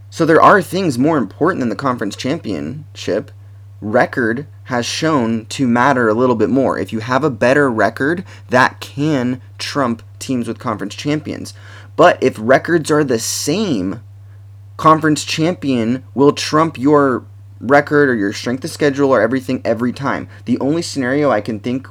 [0.10, 3.32] So there are things more important than the conference championship.
[3.82, 6.78] Record has shown to matter a little bit more.
[6.78, 11.54] If you have a better record, that can trump teams with conference champions.
[11.96, 14.02] But if records are the same,
[14.78, 17.26] conference champion will trump your
[17.60, 20.30] record or your strength of schedule or everything every time.
[20.46, 21.88] The only scenario I can think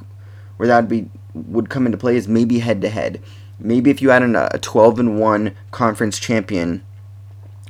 [0.57, 3.21] where that would be would come into play is maybe head to head.
[3.57, 6.83] Maybe if you had an, a 12 and 1 conference champion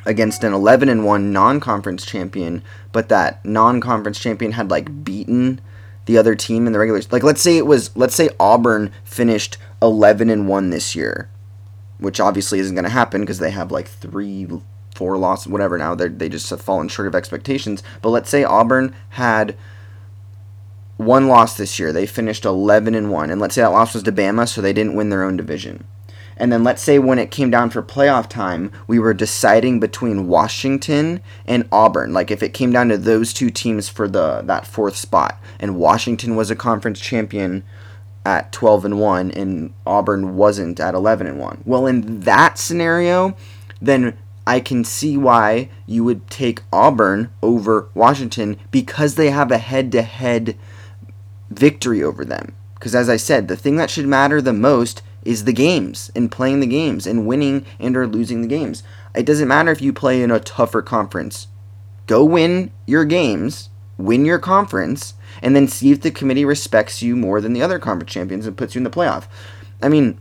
[0.05, 5.61] against an 11 and 1 non-conference champion, but that non-conference champion had like beaten
[6.05, 9.57] the other team in the regular like let's say it was let's say Auburn finished
[9.81, 11.29] 11 and 1 this year,
[11.99, 14.47] which obviously isn't going to happen because they have like 3
[14.95, 18.43] four losses whatever now they they just have fallen short of expectations, but let's say
[18.43, 19.55] Auburn had
[20.97, 21.91] one loss this year.
[21.91, 24.73] They finished 11 and 1 and let's say that loss was to Bama so they
[24.73, 25.85] didn't win their own division.
[26.37, 30.27] And then let's say when it came down for playoff time, we were deciding between
[30.27, 32.13] Washington and Auburn.
[32.13, 35.77] Like if it came down to those two teams for the that fourth spot, and
[35.77, 37.63] Washington was a conference champion
[38.25, 41.63] at 12 and 1 and Auburn wasn't at 11 and 1.
[41.65, 43.35] Well, in that scenario,
[43.81, 49.57] then I can see why you would take Auburn over Washington because they have a
[49.57, 50.57] head-to-head
[51.49, 52.55] victory over them.
[52.75, 56.31] Because as I said, the thing that should matter the most is the games and
[56.31, 58.83] playing the games and winning and or losing the games.
[59.15, 61.47] It doesn't matter if you play in a tougher conference.
[62.07, 67.15] Go win your games, win your conference, and then see if the committee respects you
[67.15, 69.27] more than the other conference champions and puts you in the playoff.
[69.81, 70.19] I mean,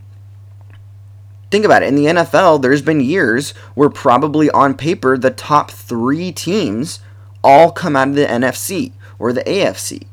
[1.51, 1.89] think about it.
[1.89, 7.01] In the NFL, there's been years where probably on paper the top 3 teams
[7.43, 10.07] all come out of the NFC or the AFC.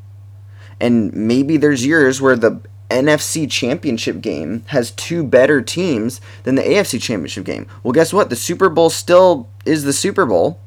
[0.79, 6.61] And maybe there's years where the NFC championship game has two better teams than the
[6.61, 7.67] AFC championship game.
[7.83, 8.29] Well, guess what?
[8.29, 10.59] The Super Bowl still is the Super Bowl.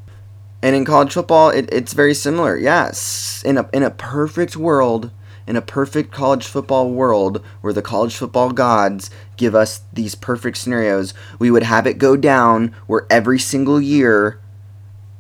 [0.63, 2.57] And in college football, it, it's very similar.
[2.57, 5.11] Yes, in a in a perfect world,
[5.47, 10.59] in a perfect college football world where the college football gods give us these perfect
[10.59, 14.39] scenarios, we would have it go down where every single year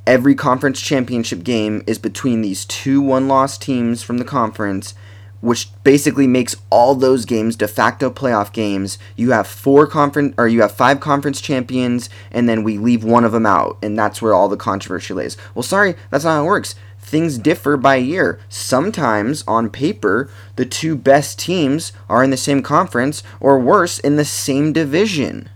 [0.06, 4.94] every conference championship game is between these two one-loss teams from the conference
[5.40, 8.98] which basically makes all those games de facto playoff games.
[9.16, 13.24] You have four conference or you have five conference champions and then we leave one
[13.24, 15.36] of them out and that's where all the controversy lays.
[15.54, 16.74] Well, sorry, that's not how it works.
[16.98, 18.38] Things differ by year.
[18.48, 24.16] Sometimes on paper, the two best teams are in the same conference or worse in
[24.16, 25.48] the same division.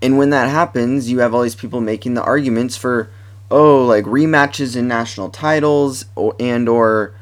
[0.00, 3.10] And when that happens, you have all these people making the arguments for
[3.50, 7.14] oh, like rematches in national titles or, and or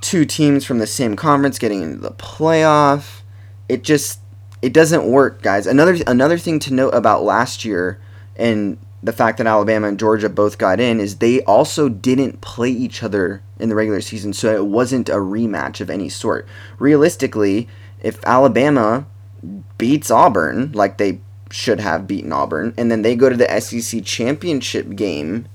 [0.00, 3.20] two teams from the same conference getting into the playoff.
[3.68, 4.20] It just
[4.62, 5.66] it doesn't work, guys.
[5.66, 8.00] Another another thing to note about last year
[8.36, 12.70] and the fact that Alabama and Georgia both got in is they also didn't play
[12.70, 16.46] each other in the regular season, so it wasn't a rematch of any sort.
[16.78, 17.68] Realistically,
[18.02, 19.06] if Alabama
[19.76, 24.04] beats Auburn like they should have beaten Auburn, and then they go to the SEC
[24.04, 25.46] championship game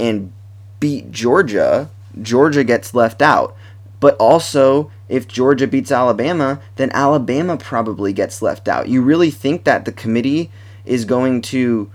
[0.00, 0.32] and
[0.80, 3.56] beat Georgia, Georgia gets left out.
[4.00, 8.88] But also, if Georgia beats Alabama, then Alabama probably gets left out.
[8.88, 10.50] You really think that the committee
[10.84, 11.90] is going to,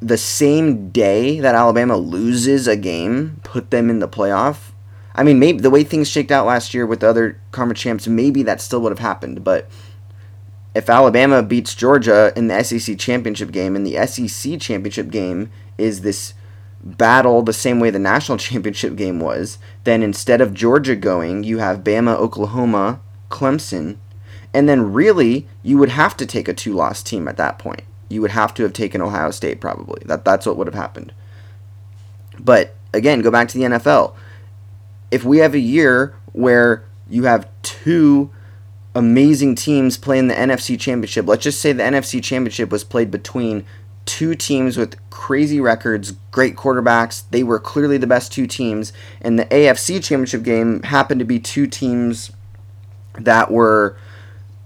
[0.00, 4.72] the same day that Alabama loses a game, put them in the playoff?
[5.14, 8.06] I mean, maybe the way things shaked out last year with the other conference champs,
[8.06, 9.44] maybe that still would have happened.
[9.44, 9.68] But
[10.74, 16.00] if Alabama beats Georgia in the SEC championship game, and the SEC championship game is
[16.00, 16.34] this
[16.82, 21.58] battle the same way the national championship game was, then instead of Georgia going, you
[21.58, 23.00] have Bama, Oklahoma,
[23.30, 23.96] Clemson,
[24.52, 27.82] And then really, you would have to take a two loss team at that point.
[28.08, 30.02] You would have to have taken Ohio State probably.
[30.06, 31.12] That that's what would have happened.
[32.38, 34.14] But again, go back to the NFL.
[35.10, 38.30] If we have a year where you have two
[38.94, 43.64] amazing teams playing the NFC Championship, let's just say the NFC Championship was played between
[44.06, 47.24] two teams with crazy records, great quarterbacks.
[47.30, 48.92] They were clearly the best two teams.
[49.20, 52.32] And the AFC Championship game happened to be two teams
[53.14, 53.96] that were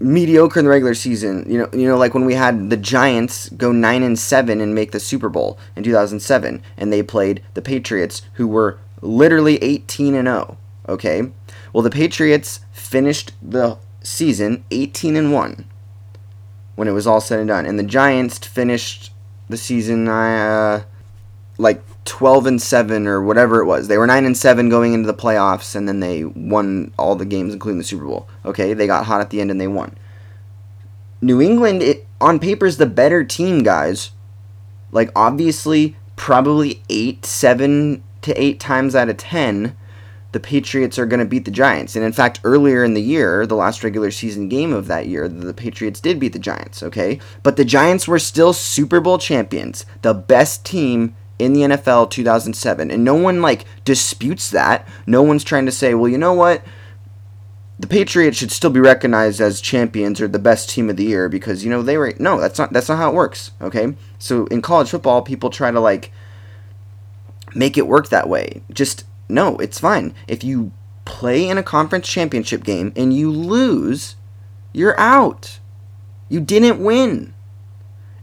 [0.01, 1.45] mediocre in the regular season.
[1.49, 4.75] You know, you know, like when we had the Giants go nine and seven and
[4.75, 10.15] make the Super Bowl in 2007, and they played the Patriots, who were literally 18
[10.15, 10.57] and 0.
[10.89, 11.31] Okay,
[11.73, 15.65] well the Patriots finished the season 18 and one
[16.75, 19.13] when it was all said and done, and the Giants finished
[19.55, 20.83] the season uh,
[21.59, 23.87] like 12 and 7 or whatever it was.
[23.89, 27.25] They were 9 and 7 going into the playoffs and then they won all the
[27.25, 28.29] games including the Super Bowl.
[28.45, 29.97] Okay, they got hot at the end and they won.
[31.21, 34.11] New England it on paper is the better team, guys.
[34.91, 39.77] Like obviously probably 8 7 to 8 times out of 10
[40.35, 41.95] the Patriots are going to beat the Giants.
[41.95, 45.29] And in fact, earlier in the year, the last regular season game of that year,
[45.29, 47.21] the Patriots did beat the Giants, okay?
[47.45, 52.91] But the Giants were still Super Bowl champions, the best team in the NFL 2007.
[52.91, 54.89] And no one like disputes that.
[55.07, 56.65] No one's trying to say, "Well, you know what?
[57.79, 61.29] The Patriots should still be recognized as champions or the best team of the year
[61.29, 63.95] because, you know, they were No, that's not that's not how it works, okay?
[64.19, 66.11] So in college football, people try to like
[67.55, 68.63] make it work that way.
[68.73, 70.15] Just no, it's fine.
[70.29, 70.73] If you
[71.05, 74.17] play in a conference championship game and you lose,
[74.73, 75.61] you're out.
[76.29, 77.35] You didn't win.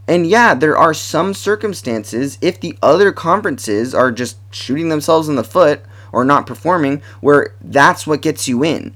[0.08, 5.36] And yeah, there are some circumstances if the other conferences are just shooting themselves in
[5.36, 8.94] the foot or not performing where that's what gets you in.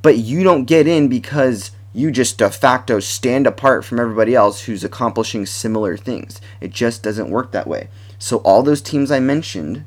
[0.00, 4.62] But you don't get in because you just de facto stand apart from everybody else
[4.62, 6.40] who's accomplishing similar things.
[6.60, 7.88] It just doesn't work that way.
[8.18, 9.84] So all those teams I mentioned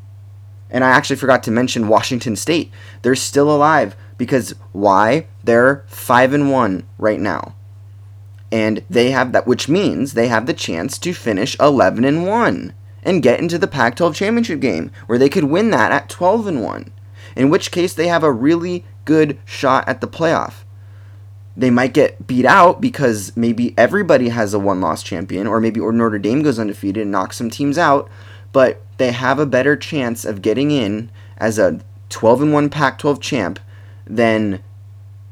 [0.72, 2.72] and I actually forgot to mention Washington State.
[3.02, 5.28] They're still alive because why?
[5.44, 7.56] They're 5 and 1 right now.
[8.52, 12.74] And they have that which means they have the chance to finish 11 and 1
[13.04, 16.64] and get into the Pac-12 championship game where they could win that at 12 and
[16.64, 16.92] 1.
[17.36, 20.64] In which case they have a really good shot at the playoff.
[21.56, 26.20] They might get beat out because maybe everybody has a one-loss champion or maybe Notre
[26.20, 28.10] Dame goes undefeated and knocks some teams out
[28.52, 31.80] but they have a better chance of getting in as a
[32.10, 33.60] 12 and 1 Pac-12 champ
[34.06, 34.62] than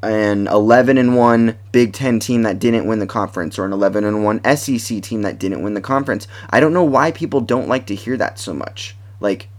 [0.01, 4.03] an 11 and 1 Big 10 team that didn't win the conference or an 11
[4.03, 6.27] and 1 SEC team that didn't win the conference.
[6.49, 8.95] I don't know why people don't like to hear that so much.
[9.19, 9.49] Like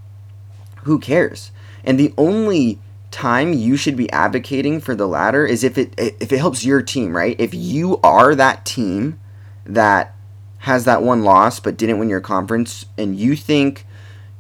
[0.85, 1.51] who cares?
[1.85, 2.79] And the only
[3.11, 6.83] time you should be advocating for the latter is if it if it helps your
[6.83, 7.37] team, right?
[7.39, 9.19] If you are that team
[9.67, 10.15] that
[10.61, 13.87] has that one loss but didn't win your conference and you think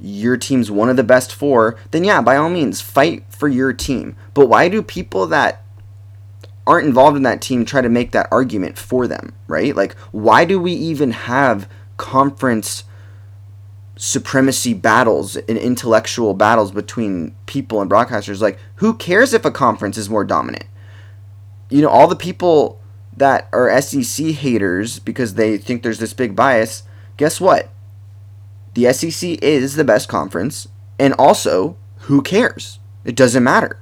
[0.00, 3.72] your team's one of the best four, then yeah, by all means, fight for your
[3.72, 4.16] team.
[4.34, 5.62] But why do people that
[6.66, 9.74] aren't involved in that team try to make that argument for them, right?
[9.74, 12.84] Like, why do we even have conference
[13.96, 18.40] supremacy battles and intellectual battles between people and broadcasters?
[18.40, 20.64] Like, who cares if a conference is more dominant?
[21.68, 22.79] You know, all the people
[23.20, 26.84] that are SEC haters because they think there's this big bias,
[27.18, 27.68] guess what?
[28.74, 30.68] The SEC is the best conference,
[30.98, 32.78] and also, who cares?
[33.04, 33.78] It doesn't matter.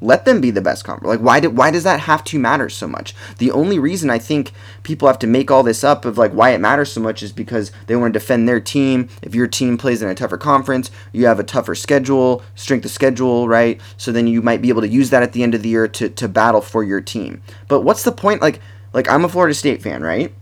[0.00, 1.08] Let them be the best conference.
[1.08, 3.14] Like, why, do, why does that have to matter so much?
[3.38, 4.50] The only reason I think
[4.82, 7.32] people have to make all this up of like why it matters so much is
[7.32, 9.08] because they want to defend their team.
[9.22, 12.90] If your team plays in a tougher conference, you have a tougher schedule, strength of
[12.90, 13.80] schedule, right?
[13.98, 15.86] So then you might be able to use that at the end of the year
[15.86, 17.42] to, to battle for your team.
[17.68, 18.40] But what's the point?
[18.40, 18.60] Like,
[18.92, 20.34] like I'm a Florida State fan, right?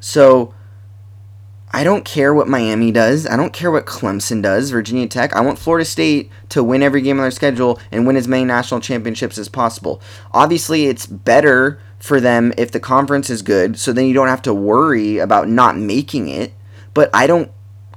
[0.00, 0.54] So
[1.72, 3.26] I don't care what Miami does.
[3.26, 5.34] I don't care what Clemson does, Virginia Tech.
[5.34, 8.44] I want Florida State to win every game on their schedule and win as many
[8.44, 10.00] national championships as possible.
[10.32, 14.42] Obviously, it's better for them if the conference is good, so then you don't have
[14.42, 16.54] to worry about not making it.
[16.94, 17.50] But I don't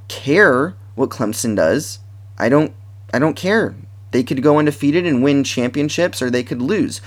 [0.07, 1.99] care what Clemson does.
[2.37, 2.73] I don't
[3.13, 3.75] I don't care.
[4.11, 7.01] They could go undefeated and win championships or they could lose.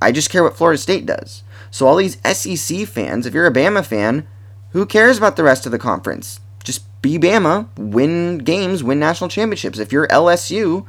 [0.00, 1.42] I just care what Florida State does.
[1.70, 4.26] So all these SEC fans, if you're a Bama fan,
[4.70, 6.40] who cares about the rest of the conference?
[6.64, 9.78] Just be Bama, win games, win national championships.
[9.78, 10.86] If you're LSU,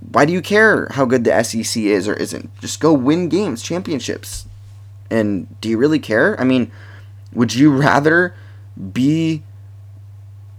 [0.00, 2.50] why do you care how good the SEC is or isn't?
[2.60, 4.46] Just go win games, championships.
[5.10, 6.38] And do you really care?
[6.40, 6.70] I mean,
[7.32, 8.34] would you rather
[8.92, 9.42] be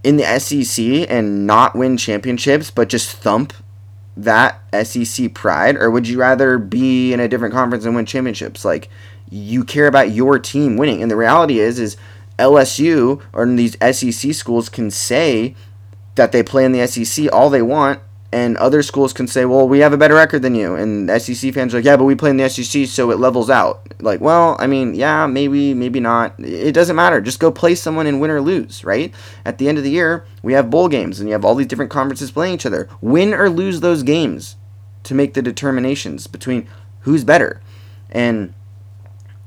[0.04, 3.54] in the SEC and not win championships but just thump
[4.18, 8.64] that SEC pride, or would you rather be in a different conference and win championships?
[8.64, 8.90] Like,
[9.30, 11.98] you care about your team winning, and the reality is, is
[12.38, 15.56] LSU or these SEC schools can say
[16.16, 18.00] that they play in the SEC all they want,
[18.36, 20.76] and other schools can say, well, we have a better record than you.
[20.76, 23.50] And SEC fans are like, yeah, but we play in the SEC, so it levels
[23.50, 23.94] out.
[24.02, 26.38] Like, well, I mean, yeah, maybe, maybe not.
[26.38, 27.22] It doesn't matter.
[27.22, 29.14] Just go play someone and win or lose, right?
[29.46, 31.68] At the end of the year, we have bowl games, and you have all these
[31.68, 32.90] different conferences playing each other.
[33.00, 34.58] Win or lose those games
[35.04, 36.68] to make the determinations between
[37.02, 37.62] who's better.
[38.12, 38.54] And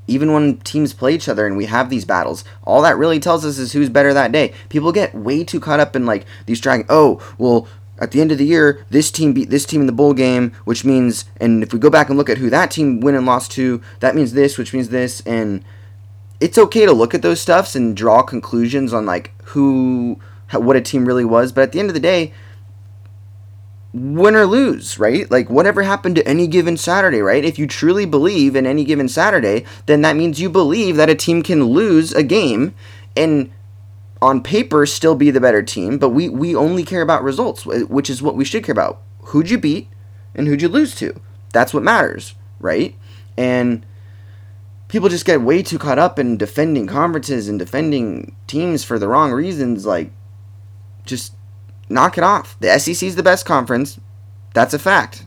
[0.07, 3.45] even when teams play each other and we have these battles, all that really tells
[3.45, 4.51] us is who's better that day.
[4.67, 7.67] People get way too caught up in like these trying, oh, well,
[7.99, 10.53] at the end of the year, this team beat this team in the bowl game,
[10.65, 13.25] which means, and if we go back and look at who that team win and
[13.25, 15.63] lost to, that means this, which means this, and
[16.39, 20.19] it's okay to look at those stuffs and draw conclusions on like who,
[20.53, 22.33] what a team really was, but at the end of the day,
[23.93, 25.29] win or lose, right?
[25.29, 27.43] Like whatever happened to any given Saturday, right?
[27.43, 31.15] If you truly believe in any given Saturday, then that means you believe that a
[31.15, 32.75] team can lose a game
[33.17, 33.51] and
[34.21, 38.09] on paper still be the better team, but we, we only care about results, which
[38.09, 39.01] is what we should care about.
[39.19, 39.87] Who'd you beat
[40.35, 41.19] and who'd you lose to?
[41.53, 42.95] That's what matters, right?
[43.37, 43.85] And
[44.89, 49.07] people just get way too caught up in defending conferences and defending teams for the
[49.07, 49.85] wrong reasons.
[49.85, 50.11] Like,
[51.05, 51.33] just
[51.87, 52.57] knock it off.
[52.59, 53.99] The SEC is the best conference.
[54.53, 55.25] That's a fact.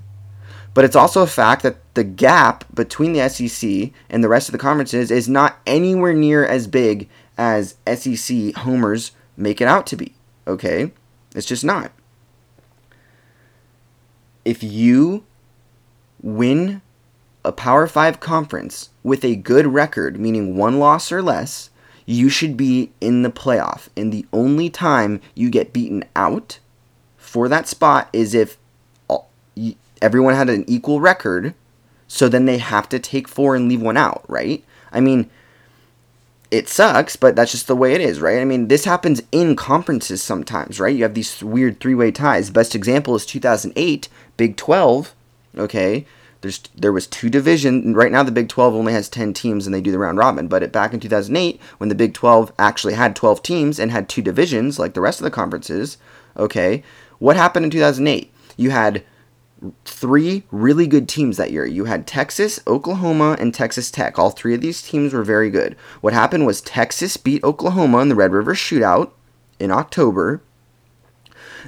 [0.74, 4.53] But it's also a fact that the gap between the SEC and the rest of
[4.53, 7.09] the conferences is not anywhere near as big
[7.39, 10.14] as SEC homers make it out to be.
[10.47, 10.93] Okay?
[11.35, 11.93] It's just not.
[14.45, 15.24] If you
[16.20, 16.83] win
[17.45, 21.70] a Power 5 conference with a good record, meaning one loss or less,
[22.07, 23.89] you should be in the playoff.
[23.97, 26.59] And the only time you get beaten out
[27.16, 28.59] for that spot is if
[30.01, 31.55] everyone had an equal record,
[32.09, 34.64] so then they have to take four and leave one out, right?
[34.91, 35.30] I mean,
[36.53, 38.38] it sucks, but that's just the way it is, right?
[38.38, 40.94] I mean, this happens in conferences sometimes, right?
[40.94, 42.50] You have these weird three-way ties.
[42.50, 45.14] Best example is 2008, Big 12.
[45.57, 46.07] Okay,
[46.42, 47.94] there's there was two division.
[47.94, 50.46] Right now, the Big 12 only has 10 teams, and they do the round robin.
[50.46, 54.11] But it, back in 2008, when the Big 12 actually had 12 teams and had
[54.11, 55.96] two divisions, like the rest of the conferences,
[56.36, 56.82] okay,
[57.18, 58.30] what happened in 2008?
[58.59, 59.03] You had
[59.85, 61.67] three really good teams that year.
[61.67, 64.19] You had Texas, Oklahoma, and Texas Tech.
[64.19, 65.77] All three of these teams were very good.
[66.01, 69.11] What happened was Texas beat Oklahoma in the Red River Shootout
[69.59, 70.43] in October.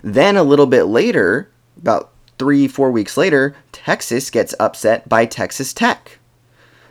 [0.03, 5.73] Then a little bit later, about three, four weeks later, Texas gets upset by Texas
[5.73, 6.19] Tech.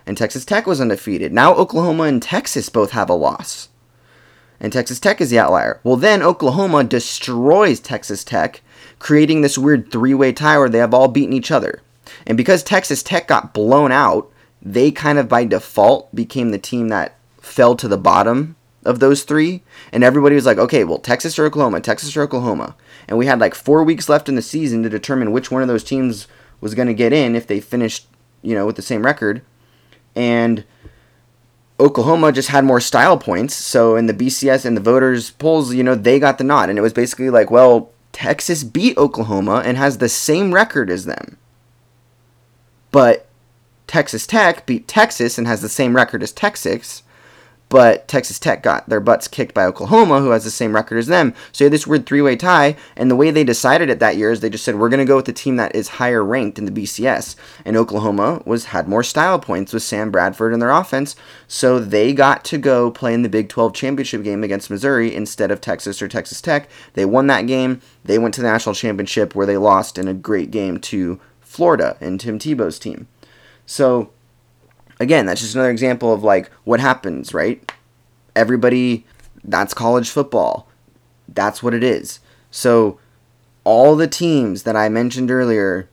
[0.05, 1.31] And Texas Tech was undefeated.
[1.31, 3.69] Now Oklahoma and Texas both have a loss.
[4.59, 5.79] And Texas Tech is the outlier.
[5.83, 8.61] Well, then Oklahoma destroys Texas Tech
[9.03, 11.81] creating this weird three way tie where they have all beaten each other.
[12.25, 14.31] And because Texas Tech got blown out,
[14.61, 19.23] they kind of by default became the team that fell to the bottom of those
[19.23, 19.61] three.
[19.91, 22.77] And everybody was like, okay, well, Texas or Oklahoma, Texas or Oklahoma.
[23.09, 25.67] And we had like four weeks left in the season to determine which one of
[25.67, 26.27] those teams
[26.61, 28.07] was going to get in if they finished,
[28.41, 29.41] you know, with the same record.
[30.15, 30.63] And
[31.77, 33.53] Oklahoma just had more style points.
[33.53, 36.69] So in the BCS and the voters polls, you know, they got the nod.
[36.69, 41.03] And it was basically like, well, Texas beat Oklahoma and has the same record as
[41.03, 41.37] them.
[42.91, 43.27] But
[43.87, 47.02] Texas Tech beat Texas and has the same record as Texas.
[47.69, 51.07] But Texas Tech got their butts kicked by Oklahoma, who has the same record as
[51.07, 51.33] them.
[51.51, 52.75] So you had this weird three way tie.
[52.95, 55.05] And the way they decided it that year is they just said, we're going to
[55.05, 57.35] go with the team that is higher ranked in the BCS.
[57.65, 61.15] And Oklahoma was had more style points with Sam Bradford in their offense.
[61.47, 65.49] So they got to go play in the Big 12 championship game against Missouri instead
[65.49, 66.69] of Texas or Texas Tech.
[66.93, 67.81] They won that game.
[68.05, 71.97] They went to the national championship where they lost in a great game to Florida
[71.99, 73.07] and Tim Tebow's team.
[73.65, 74.11] So
[74.99, 77.71] again, that's just another example of like what happens, right?
[78.35, 79.05] Everybody,
[79.43, 80.67] that's college football.
[81.27, 82.19] That's what it is.
[82.51, 82.99] So,
[83.63, 85.89] all the teams that I mentioned earlier,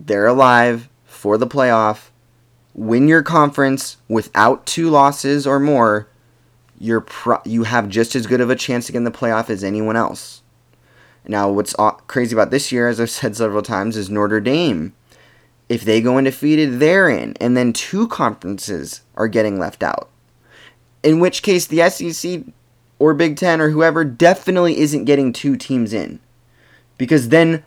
[0.00, 2.08] they're alive for the playoff.
[2.74, 6.08] Win your conference without two losses or more,
[6.78, 9.50] you're pro- you have just as good of a chance to get in the playoff
[9.50, 10.42] as anyone else.
[11.26, 11.74] Now, what's
[12.06, 14.94] crazy about this year, as I've said several times, is Notre Dame
[15.68, 17.34] if they go undefeated, they're in.
[17.40, 20.08] And then two conferences are getting left out.
[21.02, 22.42] In which case, the SEC
[22.98, 26.20] or Big Ten or whoever definitely isn't getting two teams in.
[26.96, 27.64] Because then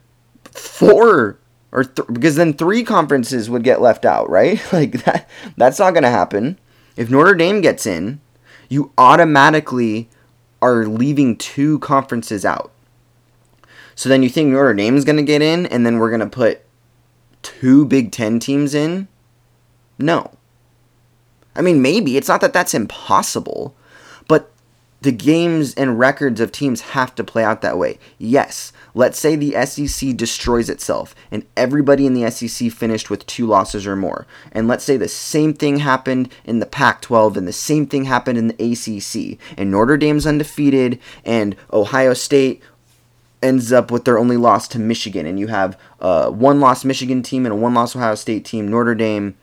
[0.51, 1.37] four
[1.71, 4.61] or th- because then three conferences would get left out, right?
[4.73, 6.59] Like that that's not going to happen.
[6.97, 8.19] If Notre Dame gets in,
[8.67, 10.09] you automatically
[10.61, 12.71] are leaving two conferences out.
[13.95, 16.27] So then you think Notre Dame's going to get in and then we're going to
[16.27, 16.61] put
[17.41, 19.07] two Big 10 teams in?
[19.97, 20.31] No.
[21.55, 22.17] I mean, maybe.
[22.17, 23.75] It's not that that's impossible,
[24.27, 24.51] but
[25.01, 27.97] the games and records of teams have to play out that way.
[28.19, 33.47] Yes, let's say the SEC destroys itself and everybody in the SEC finished with two
[33.47, 34.27] losses or more.
[34.51, 38.05] And let's say the same thing happened in the Pac 12 and the same thing
[38.05, 39.39] happened in the ACC.
[39.57, 42.61] And Notre Dame's undefeated and Ohio State
[43.41, 45.25] ends up with their only loss to Michigan.
[45.25, 48.67] And you have a one loss Michigan team and a one loss Ohio State team,
[48.67, 49.35] Notre Dame.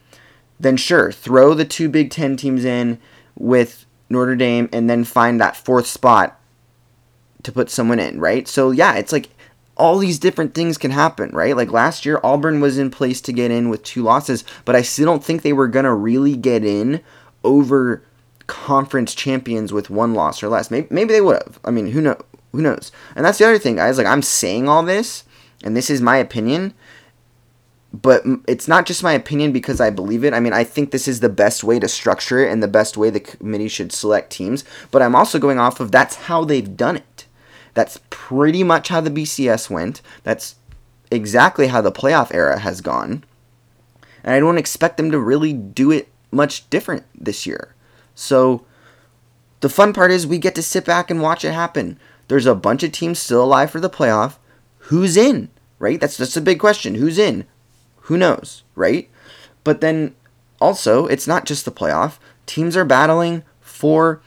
[0.61, 2.99] Then sure, throw the two Big Ten teams in
[3.36, 6.40] with Notre Dame and then find that fourth spot
[7.42, 8.49] to put someone in, right?
[8.49, 9.28] So yeah, it's like
[9.76, 11.57] all these different things can happen, right?
[11.57, 14.82] Like last year, Auburn was in place to get in with two losses, but I
[14.82, 17.01] still don't think they were gonna really get in
[17.44, 18.03] over
[18.49, 20.70] conference champions with one loss or less.
[20.70, 21.61] Maybe, maybe they would have.
[21.64, 22.18] I mean, who know?
[22.53, 22.92] Who knows?
[23.14, 23.99] And that's the other thing, guys.
[23.99, 25.24] Like I'm saying all this,
[25.62, 26.74] and this is my opinion,
[27.92, 30.34] but it's not just my opinion because I believe it.
[30.34, 32.96] I mean, I think this is the best way to structure it and the best
[32.96, 34.64] way the committee should select teams.
[34.90, 37.26] But I'm also going off of that's how they've done it.
[37.74, 40.03] That's pretty much how the BCS went.
[40.22, 40.57] That's
[41.11, 43.24] exactly how the playoff era has gone.
[44.22, 47.74] And I don't expect them to really do it much different this year.
[48.14, 48.64] So
[49.61, 51.99] the fun part is we get to sit back and watch it happen.
[52.29, 54.37] There's a bunch of teams still alive for the playoff.
[54.79, 55.49] Who's in?
[55.79, 56.01] Right?
[56.01, 56.95] That's just a big question.
[56.97, 57.47] Who's in?
[58.03, 59.11] Who knows, right?
[59.64, 60.14] But then
[60.61, 62.18] also, it's not just the playoff.
[62.47, 64.22] Teams are battling for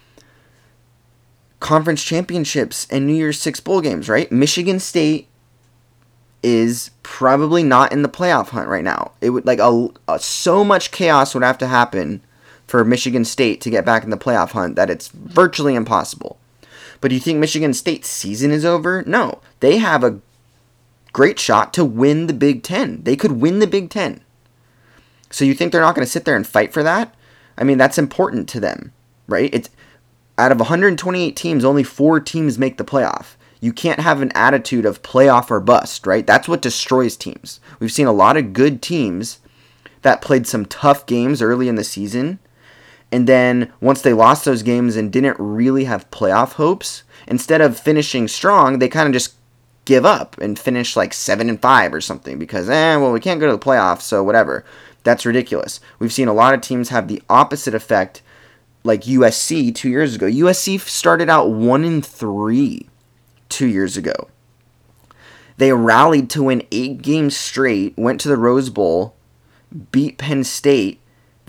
[1.60, 4.32] conference championships and New Year's Six bowl games, right?
[4.32, 5.28] Michigan State
[6.44, 9.12] is probably not in the playoff hunt right now.
[9.22, 12.22] It would like a, a, so much chaos would have to happen
[12.66, 16.38] for Michigan State to get back in the playoff hunt that it's virtually impossible.
[17.02, 19.04] But do you think Michigan State's season is over?
[19.06, 19.42] No.
[19.60, 20.20] They have a
[21.12, 23.04] great shot to win the Big Ten.
[23.04, 24.22] They could win the Big Ten.
[25.32, 27.16] So you think they're not going to sit there and fight for that?
[27.58, 28.94] I mean, that's important to them,
[29.28, 29.50] right?
[29.54, 29.70] It's
[30.38, 33.36] out of 128 teams, only four teams make the playoff.
[33.60, 36.26] You can't have an attitude of playoff or bust, right?
[36.26, 37.60] That's what destroys teams.
[37.80, 39.40] We've seen a lot of good teams
[40.02, 42.40] that played some tough games early in the season.
[43.12, 47.78] And then once they lost those games and didn't really have playoff hopes, instead of
[47.78, 49.36] finishing strong, they kind of just
[49.86, 53.40] give up and finish like seven and five or something because eh, well we can't
[53.40, 54.64] go to the playoffs, so whatever.
[55.04, 55.80] That's ridiculous.
[56.00, 58.22] We've seen a lot of teams have the opposite effect,
[58.84, 60.28] like USC two years ago.
[60.28, 62.88] USC started out one and three
[63.50, 64.30] two years ago.
[65.58, 69.16] They rallied to win eight games straight, went to the Rose Bowl,
[69.92, 71.01] beat Penn State,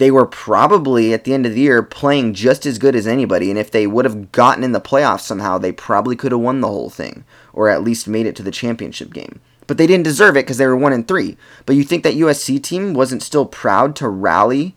[0.03, 3.51] they were probably at the end of the year playing just as good as anybody.
[3.51, 6.61] And if they would have gotten in the playoffs somehow, they probably could have won
[6.61, 9.39] the whole thing or at least made it to the championship game.
[9.69, 11.37] But they didn't deserve it because they were one and three.
[11.67, 14.75] But you think that USC team wasn't still proud to rally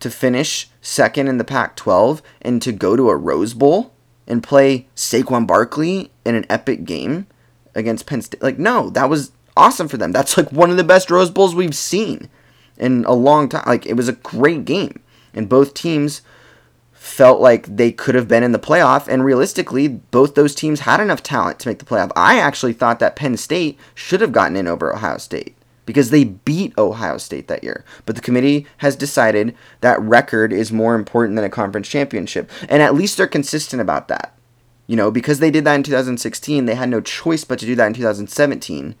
[0.00, 3.92] to finish second in the Pac-12 and to go to a Rose Bowl
[4.26, 7.26] and play Saquon Barkley in an epic game
[7.74, 8.42] against Penn State?
[8.42, 10.12] Like, no, that was awesome for them.
[10.12, 12.30] That's like one of the best Rose Bowls we've seen
[12.78, 13.64] in a long time.
[13.66, 15.00] Like it was a great game,
[15.34, 16.22] and both teams
[16.92, 19.06] felt like they could have been in the playoff.
[19.06, 22.10] And realistically, both those teams had enough talent to make the playoff.
[22.16, 25.56] I actually thought that Penn State should have gotten in over Ohio State
[25.86, 27.84] because they beat Ohio State that year.
[28.04, 32.50] But the committee has decided that record is more important than a conference championship.
[32.68, 34.34] And at least they're consistent about that.
[34.88, 37.74] You know, because they did that in 2016, they had no choice but to do
[37.76, 38.96] that in 2017.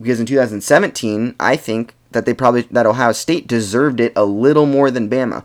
[0.00, 4.66] Because in 2017, I think that they probably that Ohio State deserved it a little
[4.66, 5.44] more than Bama.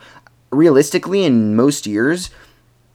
[0.52, 2.30] Realistically, in most years,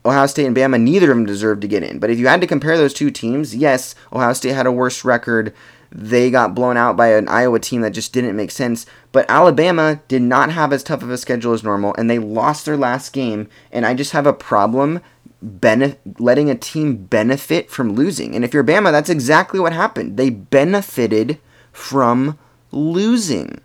[0.05, 1.99] Ohio State and Bama, neither of them deserved to get in.
[1.99, 5.03] But if you had to compare those two teams, yes, Ohio State had a worse
[5.03, 5.53] record.
[5.91, 8.85] They got blown out by an Iowa team that just didn't make sense.
[9.11, 12.65] But Alabama did not have as tough of a schedule as normal, and they lost
[12.65, 13.49] their last game.
[13.71, 15.01] And I just have a problem
[15.41, 18.35] bene- letting a team benefit from losing.
[18.35, 20.17] And if you're Bama, that's exactly what happened.
[20.17, 21.39] They benefited
[21.71, 22.37] from
[22.71, 23.61] losing.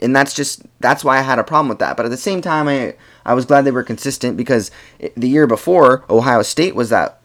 [0.00, 1.96] And that's just that's why I had a problem with that.
[1.96, 4.70] But at the same time, I I was glad they were consistent because
[5.16, 7.20] the year before Ohio State was that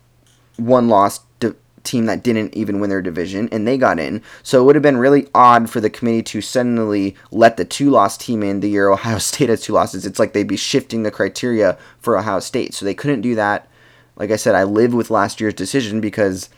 [0.58, 1.22] one loss
[1.84, 4.22] team that didn't even win their division and they got in.
[4.44, 7.90] So it would have been really odd for the committee to suddenly let the two
[7.90, 10.06] loss team in the year Ohio State has two losses.
[10.06, 12.74] It's like they'd be shifting the criteria for Ohio State.
[12.74, 13.68] So they couldn't do that.
[14.16, 16.50] Like I said, I live with last year's decision because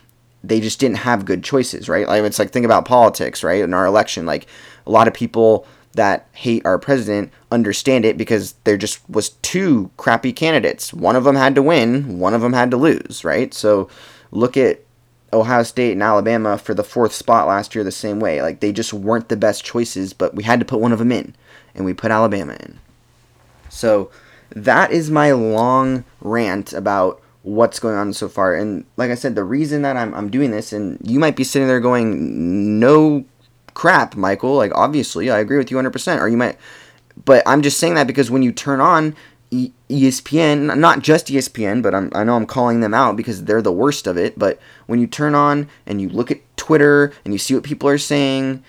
[0.44, 2.08] they just didn't have good choices, right?
[2.08, 3.62] Like it's like think about politics, right?
[3.62, 4.48] In our election, like
[4.86, 9.92] a lot of people that hate our president understand it because there just was two
[9.98, 10.94] crappy candidates.
[10.94, 13.54] One of them had to win, one of them had to lose, right?
[13.54, 13.90] So
[14.32, 14.82] look at
[15.34, 18.42] Ohio State and Alabama for the fourth spot last year the same way.
[18.42, 21.12] Like they just weren't the best choices, but we had to put one of them
[21.12, 21.36] in,
[21.76, 22.80] and we put Alabama in.
[23.70, 24.12] So
[24.50, 28.56] that is my long rant about what's going on so far.
[28.56, 31.44] And like I said, the reason that I'm, I'm doing this, and you might be
[31.44, 33.26] sitting there going, no
[33.74, 34.56] crap, Michael.
[34.56, 36.20] Like, obviously, I agree with you 100%.
[36.20, 36.58] Or you might,
[37.26, 39.16] but I'm just saying that because when you turn on
[39.52, 43.72] ESPN, not just ESPN, but I'm, I know I'm calling them out because they're the
[43.72, 44.38] worst of it.
[44.38, 47.90] But when you turn on and you look at Twitter and you see what people
[47.90, 48.64] are saying,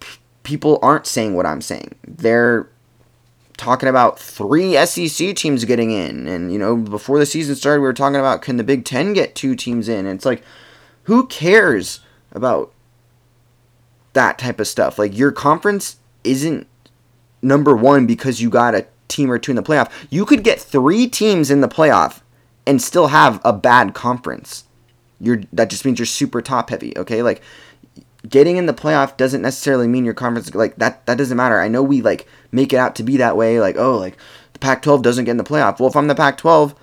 [0.00, 1.94] p- people aren't saying what I'm saying.
[2.06, 2.68] They're
[3.60, 6.26] talking about three SEC teams getting in.
[6.26, 9.12] And, you know, before the season started, we were talking about can the Big Ten
[9.12, 10.06] get two teams in?
[10.06, 10.42] And it's like,
[11.04, 12.00] who cares
[12.32, 12.72] about
[14.14, 14.98] that type of stuff?
[14.98, 16.66] Like, your conference isn't
[17.42, 19.90] number one because you got a team or two in the playoff.
[20.08, 22.22] You could get three teams in the playoff
[22.66, 24.64] and still have a bad conference.
[25.20, 27.22] You're that just means you're super top heavy, okay?
[27.22, 27.42] Like
[28.28, 31.60] getting in the playoff doesn't necessarily mean your conference like that that doesn't matter.
[31.60, 34.16] I know we like make it out to be that way like oh like
[34.52, 35.78] the Pac-12 doesn't get in the playoff.
[35.78, 36.74] Well, if I'm the Pac-12,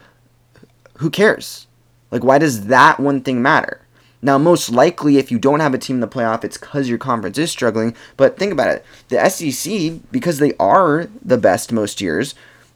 [0.98, 1.68] who cares?
[2.12, 3.82] Like why does that one thing matter?
[4.20, 6.98] Now, most likely, if you don't have a team in the playoff, it's because your
[6.98, 7.96] conference is struggling.
[8.18, 12.34] But think about it the SEC, because they are the best most years,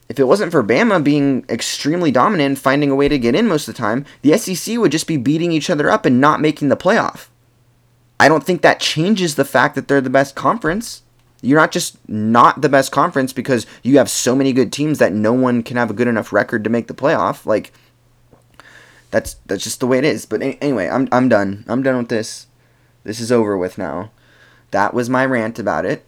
[0.07, 3.67] if it wasn't for Bama being extremely dominant finding a way to get in most
[3.67, 6.69] of the time, the SEC would just be beating each other up and not making
[6.69, 7.27] the playoff.
[8.19, 11.01] I don't think that changes the fact that they're the best conference.
[11.41, 15.13] You're not just not the best conference because you have so many good teams that
[15.13, 17.45] no one can have a good enough record to make the playoff.
[17.45, 17.73] Like
[19.09, 20.25] that's that's just the way it is.
[20.25, 21.65] But anyway, I'm I'm done.
[21.67, 22.47] I'm done with this.
[23.03, 24.11] This is over with now.
[24.71, 26.05] That was my rant about it.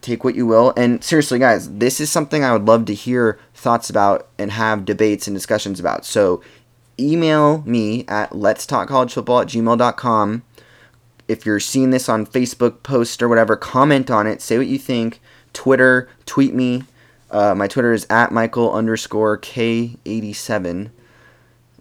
[0.00, 0.74] Take what you will.
[0.76, 4.84] And seriously, guys, this is something I would love to hear thoughts about and have
[4.84, 6.04] debates and discussions about.
[6.04, 6.42] So
[6.98, 10.42] email me at let's talk college football at gmail.com.
[11.28, 14.42] If you're seeing this on Facebook post or whatever, comment on it.
[14.42, 15.20] Say what you think.
[15.52, 16.84] Twitter, tweet me.
[17.30, 20.90] Uh, my Twitter is at Michael underscore K87.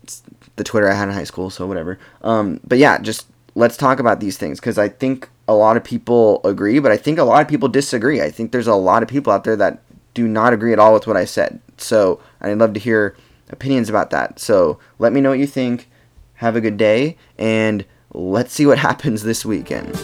[0.04, 0.24] It's
[0.56, 2.00] the Twitter I had in high school, so whatever.
[2.22, 5.84] Um, but yeah, just let's talk about these things because I think a lot of
[5.84, 8.22] people agree, but I think a lot of people disagree.
[8.22, 9.82] I think there's a lot of people out there that
[10.14, 11.60] do not agree at all with what I said.
[11.78, 13.16] So I'd love to hear
[13.50, 14.40] opinions about that.
[14.40, 15.90] So let me know what you think.
[16.36, 19.96] Have a good day, and let's see what happens this weekend.